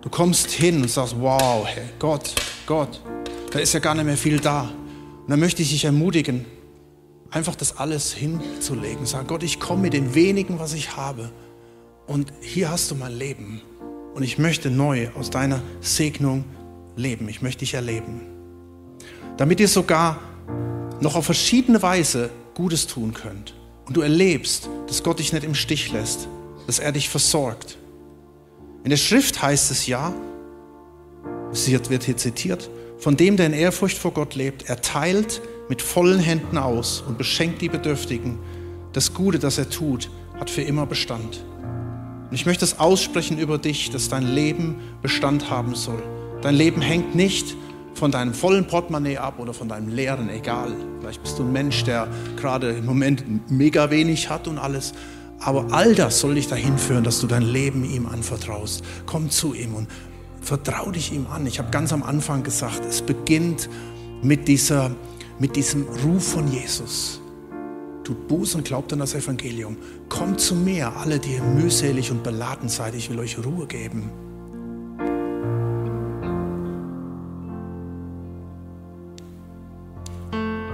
Du 0.00 0.08
kommst 0.08 0.50
hin 0.50 0.80
und 0.80 0.90
sagst, 0.90 1.14
wow, 1.20 1.66
hey, 1.66 1.90
Gott, 1.98 2.34
Gott, 2.64 3.02
da 3.50 3.58
ist 3.58 3.74
ja 3.74 3.80
gar 3.80 3.94
nicht 3.94 4.06
mehr 4.06 4.16
viel 4.16 4.40
da. 4.40 4.62
Und 4.62 5.28
dann 5.28 5.38
möchte 5.38 5.60
ich 5.60 5.72
dich 5.72 5.84
ermutigen, 5.84 6.46
einfach 7.30 7.54
das 7.54 7.76
alles 7.76 8.14
hinzulegen. 8.14 9.04
Sag, 9.04 9.28
Gott, 9.28 9.42
ich 9.42 9.60
komme 9.60 9.82
mit 9.82 9.92
dem 9.92 10.14
wenigen, 10.14 10.58
was 10.58 10.72
ich 10.72 10.96
habe. 10.96 11.30
Und 12.06 12.32
hier 12.40 12.70
hast 12.70 12.90
du 12.90 12.94
mein 12.94 13.12
Leben. 13.12 13.60
Und 14.14 14.22
ich 14.22 14.38
möchte 14.38 14.70
neu 14.70 15.10
aus 15.18 15.28
deiner 15.28 15.60
Segnung 15.82 16.46
leben. 16.96 17.28
Ich 17.28 17.42
möchte 17.42 17.58
dich 17.58 17.74
erleben. 17.74 18.22
Damit 19.36 19.60
ihr 19.60 19.68
sogar 19.68 20.18
noch 20.98 21.14
auf 21.14 21.26
verschiedene 21.26 21.82
Weise 21.82 22.30
Gutes 22.54 22.86
tun 22.86 23.12
könnt. 23.12 23.55
Und 23.86 23.96
du 23.96 24.00
erlebst, 24.00 24.68
dass 24.86 25.02
Gott 25.02 25.20
dich 25.20 25.32
nicht 25.32 25.44
im 25.44 25.54
Stich 25.54 25.92
lässt, 25.92 26.28
dass 26.66 26.78
er 26.78 26.92
dich 26.92 27.08
versorgt. 27.08 27.78
In 28.84 28.90
der 28.90 28.96
Schrift 28.96 29.40
heißt 29.40 29.70
es 29.70 29.86
ja, 29.86 30.12
es 31.52 31.70
wird 31.70 32.04
hier 32.04 32.16
zitiert, 32.16 32.68
von 32.98 33.16
dem, 33.16 33.36
der 33.36 33.46
in 33.46 33.52
Ehrfurcht 33.52 33.98
vor 33.98 34.12
Gott 34.12 34.34
lebt, 34.34 34.68
er 34.68 34.80
teilt 34.80 35.40
mit 35.68 35.82
vollen 35.82 36.18
Händen 36.18 36.58
aus 36.58 37.02
und 37.06 37.18
beschenkt 37.18 37.62
die 37.62 37.68
Bedürftigen. 37.68 38.38
Das 38.92 39.14
Gute, 39.14 39.38
das 39.38 39.58
er 39.58 39.68
tut, 39.68 40.10
hat 40.38 40.50
für 40.50 40.62
immer 40.62 40.86
Bestand. 40.86 41.44
Und 42.28 42.34
ich 42.34 42.46
möchte 42.46 42.64
es 42.64 42.78
aussprechen 42.78 43.38
über 43.38 43.58
dich, 43.58 43.90
dass 43.90 44.08
dein 44.08 44.26
Leben 44.26 44.76
Bestand 45.02 45.50
haben 45.50 45.74
soll. 45.74 46.02
Dein 46.42 46.54
Leben 46.54 46.80
hängt 46.80 47.14
nicht 47.14 47.54
von 47.96 48.10
deinem 48.10 48.34
vollen 48.34 48.66
Portemonnaie 48.66 49.16
ab 49.16 49.38
oder 49.38 49.54
von 49.54 49.68
deinem 49.68 49.88
leeren, 49.88 50.28
egal. 50.28 50.76
Vielleicht 51.00 51.22
bist 51.22 51.38
du 51.38 51.44
ein 51.44 51.52
Mensch, 51.52 51.84
der 51.84 52.08
gerade 52.36 52.70
im 52.72 52.84
Moment 52.84 53.50
mega 53.50 53.90
wenig 53.90 54.28
hat 54.28 54.46
und 54.46 54.58
alles. 54.58 54.92
Aber 55.40 55.66
all 55.70 55.94
das 55.94 56.20
soll 56.20 56.34
dich 56.34 56.48
dahin 56.48 56.78
führen, 56.78 57.04
dass 57.04 57.20
du 57.20 57.26
dein 57.26 57.42
Leben 57.42 57.84
ihm 57.84 58.06
anvertraust. 58.06 58.82
Komm 59.06 59.30
zu 59.30 59.54
ihm 59.54 59.74
und 59.74 59.88
vertrau 60.40 60.90
dich 60.90 61.12
ihm 61.12 61.26
an. 61.26 61.46
Ich 61.46 61.58
habe 61.58 61.70
ganz 61.70 61.92
am 61.92 62.02
Anfang 62.02 62.42
gesagt, 62.42 62.82
es 62.86 63.02
beginnt 63.02 63.68
mit, 64.22 64.46
dieser, 64.48 64.90
mit 65.38 65.56
diesem 65.56 65.86
Ruf 66.04 66.32
von 66.32 66.50
Jesus. 66.50 67.20
Tut 68.04 68.28
Buß 68.28 68.54
und 68.54 68.64
glaubt 68.64 68.92
an 68.92 69.00
das 69.00 69.14
Evangelium. 69.14 69.76
Kommt 70.08 70.40
zu 70.40 70.54
mir, 70.54 70.92
alle, 70.96 71.18
die 71.18 71.34
ihr 71.34 71.42
mühselig 71.42 72.10
und 72.10 72.22
beladen 72.22 72.68
seid. 72.68 72.94
Ich 72.94 73.10
will 73.10 73.18
euch 73.18 73.36
Ruhe 73.44 73.66
geben. 73.66 74.10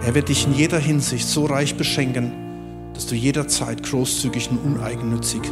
Er 0.05 0.17
wird 0.17 0.29
dich 0.29 0.47
in 0.47 0.55
jeder 0.55 0.81
Hinsicht 0.81 1.29
so 1.29 1.45
reich 1.45 1.77
beschenken, 1.77 2.33
dass 2.93 3.07
du 3.07 3.15
jederzeit 3.15 3.85
großzügig 3.85 4.51
und 4.51 4.59
uneigennützig 4.59 5.43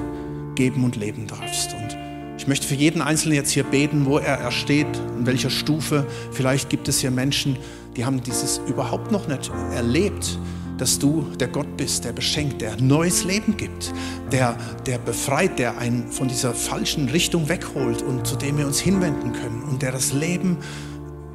geben 0.57 0.83
und 0.83 0.97
leben 0.97 1.29
darfst. 1.29 1.73
Und 1.73 1.97
ich 2.37 2.49
möchte 2.49 2.67
für 2.67 2.75
jeden 2.75 3.01
Einzelnen 3.01 3.37
jetzt 3.37 3.53
hier 3.53 3.63
beten, 3.63 4.07
wo 4.07 4.19
er, 4.19 4.39
er 4.39 4.51
steht, 4.51 4.89
in 5.17 5.25
welcher 5.25 5.51
Stufe. 5.51 6.05
Vielleicht 6.33 6.69
gibt 6.69 6.89
es 6.89 6.99
hier 6.99 7.13
Menschen, 7.13 7.59
die 7.97 8.05
haben 8.05 8.23
dieses 8.25 8.61
überhaupt 8.67 9.13
noch 9.13 9.29
nicht 9.29 9.53
erlebt, 9.73 10.37
dass 10.79 10.99
du 10.99 11.27
der 11.39 11.49
Gott 11.49 11.77
bist, 11.77 12.05
der 12.05 12.13
beschenkt, 12.13 12.61
der 12.61 12.77
neues 12.81 13.23
Leben 13.23 13.57
gibt, 13.57 13.93
der, 14.33 14.57
der 14.85 14.99
befreit, 14.99 15.61
der 15.61 15.79
einen 15.79 16.11
von 16.11 16.27
dieser 16.27 16.55
falschen 16.55 17.09
Richtung 17.09 17.49
wegholt 17.49 18.03
und 18.03 18.27
zu 18.27 18.35
dem 18.35 18.59
wir 18.59 18.67
uns 18.67 18.81
hinwenden 18.81 19.33
können 19.33 19.63
und 19.63 19.83
der 19.83 19.93
das 19.93 20.13
Leben 20.13 20.57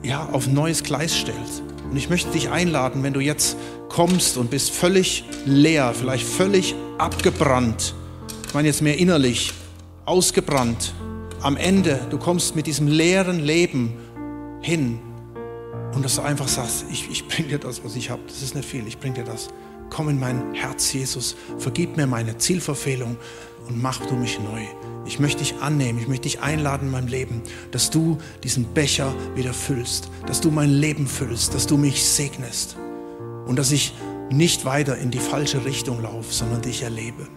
ja, 0.04 0.28
auf 0.34 0.48
neues 0.48 0.84
Gleis 0.84 1.16
stellt. 1.16 1.64
Und 1.90 1.98
ich 1.98 2.10
möchte 2.10 2.30
dich 2.32 2.50
einladen, 2.50 3.04
wenn 3.04 3.14
du 3.14 3.20
jetzt 3.20 3.58
kommst 3.90 4.38
und 4.38 4.50
bist 4.50 4.72
völlig 4.72 5.24
leer, 5.46 5.94
vielleicht 5.94 6.28
völlig 6.28 6.76
abgebrannt, 6.98 7.94
ich 8.48 8.54
meine 8.54 8.68
jetzt 8.68 8.82
mehr 8.82 8.98
innerlich, 8.98 9.54
ausgebrannt, 10.06 10.94
am 11.42 11.58
Ende, 11.58 12.00
du 12.10 12.18
kommst 12.18 12.56
mit 12.56 12.68
diesem 12.68 12.88
leeren 12.88 13.40
Leben 13.40 13.94
hin 14.62 15.00
und 15.94 16.04
dass 16.04 16.16
du 16.16 16.22
einfach 16.22 16.48
sagst, 16.48 16.86
ich, 16.92 17.10
ich 17.10 17.28
bring 17.28 17.48
dir 17.48 17.60
das, 17.60 17.84
was 17.84 17.96
ich 17.96 18.10
habe, 18.10 18.22
das 18.28 18.42
ist 18.42 18.56
nicht 18.56 18.68
viel, 18.68 18.88
ich 18.88 19.00
bring 19.00 19.14
dir 19.14 19.24
das. 19.24 19.50
Komm 19.96 20.10
in 20.10 20.20
mein 20.20 20.54
Herz, 20.54 20.92
Jesus, 20.92 21.38
vergib 21.58 21.96
mir 21.96 22.06
meine 22.06 22.38
Zielverfehlung 22.38 23.16
und 23.66 23.82
mach 23.82 24.06
du 24.06 24.16
mich 24.16 24.40
neu. 24.40 24.62
Ich 25.06 25.22
möchte 25.22 25.40
dich 25.40 25.56
annehmen, 25.62 26.00
ich 26.00 26.10
möchte 26.10 26.24
dich 26.24 26.42
einladen 26.42 26.88
in 26.88 26.92
meinem 26.92 27.08
Leben, 27.08 27.42
dass 27.72 27.92
du 27.92 28.18
diesen 28.44 28.66
Becher 28.66 29.16
wieder 29.36 29.54
füllst, 29.54 30.10
dass 30.28 30.42
du 30.42 30.52
mein 30.52 30.70
Leben 30.70 31.08
füllst, 31.08 31.54
dass 31.54 31.66
du 31.66 31.78
mich 31.78 32.04
segnest 32.04 32.76
und 33.46 33.58
dass 33.58 33.72
ich 33.72 33.94
nicht 34.30 34.66
weiter 34.66 34.98
in 34.98 35.12
die 35.12 35.20
falsche 35.20 35.64
Richtung 35.64 36.02
laufe, 36.02 36.34
sondern 36.34 36.62
dich 36.62 36.82
erlebe. 36.82 37.30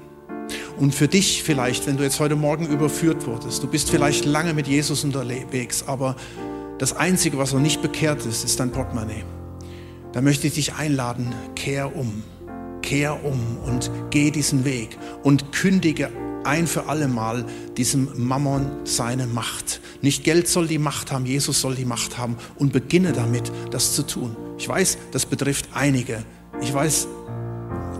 Und 0.79 0.97
für 0.97 1.07
dich 1.07 1.45
vielleicht, 1.45 1.87
wenn 1.87 1.97
du 1.97 2.03
jetzt 2.03 2.19
heute 2.19 2.35
Morgen 2.35 2.67
überführt 2.67 3.25
wurdest, 3.29 3.63
du 3.63 3.69
bist 3.69 3.89
vielleicht 3.89 4.25
lange 4.25 4.53
mit 4.53 4.67
Jesus 4.67 5.05
unterwegs, 5.05 5.85
aber 5.87 6.17
das 6.79 6.93
Einzige, 6.93 7.39
was 7.39 7.53
noch 7.53 7.61
nicht 7.61 7.83
bekehrt 7.83 8.27
ist, 8.27 8.45
ist 8.45 8.59
dein 8.59 8.73
Portemonnaie. 8.73 9.23
Da 10.13 10.23
möchte 10.23 10.49
ich 10.49 10.55
dich 10.55 10.75
einladen, 10.75 11.33
kehr 11.55 11.95
um, 11.95 12.25
kehr 12.89 13.23
um 13.23 13.59
und 13.67 13.91
geh 14.09 14.31
diesen 14.31 14.65
Weg 14.65 14.97
und 15.23 15.53
kündige 15.53 16.09
ein 16.45 16.67
für 16.67 16.87
alle 16.87 17.07
Mal 17.07 17.45
diesem 17.77 18.09
Mammon 18.17 18.67
seine 18.85 19.27
Macht. 19.27 19.83
Nicht 20.01 20.25
Geld 20.25 20.49
soll 20.49 20.67
die 20.67 20.79
Macht 20.79 21.13
haben, 21.13 21.27
Jesus 21.27 21.61
soll 21.61 21.75
die 21.75 21.85
Macht 21.85 22.17
haben 22.17 22.39
und 22.57 22.73
beginne 22.73 23.13
damit, 23.13 23.53
das 23.71 23.95
zu 23.95 24.07
tun. 24.07 24.35
Ich 24.57 24.67
weiß, 24.67 24.97
das 25.13 25.27
betrifft 25.27 25.69
einige. 25.75 26.25
Ich 26.63 26.73
weiß, 26.73 27.09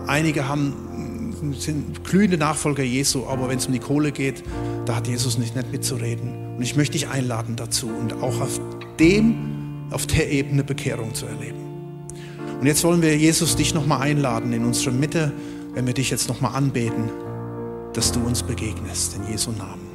einige 0.07 0.47
haben, 0.47 1.35
sind 1.59 2.03
glühende 2.03 2.39
Nachfolger 2.39 2.83
Jesu, 2.83 3.27
aber 3.27 3.47
wenn 3.47 3.59
es 3.59 3.67
um 3.67 3.73
die 3.73 3.79
Kohle 3.79 4.11
geht, 4.11 4.41
da 4.87 4.95
hat 4.95 5.07
Jesus 5.07 5.37
nicht, 5.37 5.55
nicht 5.55 5.71
mitzureden. 5.71 6.55
Und 6.55 6.63
ich 6.63 6.75
möchte 6.75 6.93
dich 6.93 7.09
einladen 7.09 7.55
dazu 7.55 7.89
und 7.89 8.13
auch 8.23 8.41
auf 8.41 8.59
dem, 8.99 9.85
auf 9.91 10.07
der 10.07 10.31
Ebene 10.31 10.63
Bekehrung 10.63 11.13
zu 11.13 11.27
erleben. 11.27 11.68
Und 12.59 12.67
jetzt 12.67 12.83
wollen 12.83 13.01
wir 13.01 13.15
Jesus 13.17 13.55
dich 13.55 13.73
nochmal 13.73 14.01
einladen 14.01 14.51
in 14.53 14.65
unsere 14.65 14.91
Mitte, 14.91 15.31
wenn 15.73 15.87
wir 15.87 15.93
dich 15.93 16.09
jetzt 16.09 16.27
nochmal 16.27 16.55
anbeten 16.55 17.09
dass 17.93 18.11
du 18.11 18.19
uns 18.21 18.43
begegnest. 18.43 19.15
In 19.15 19.29
Jesu 19.29 19.51
Namen. 19.51 19.73
Amen. 19.73 19.88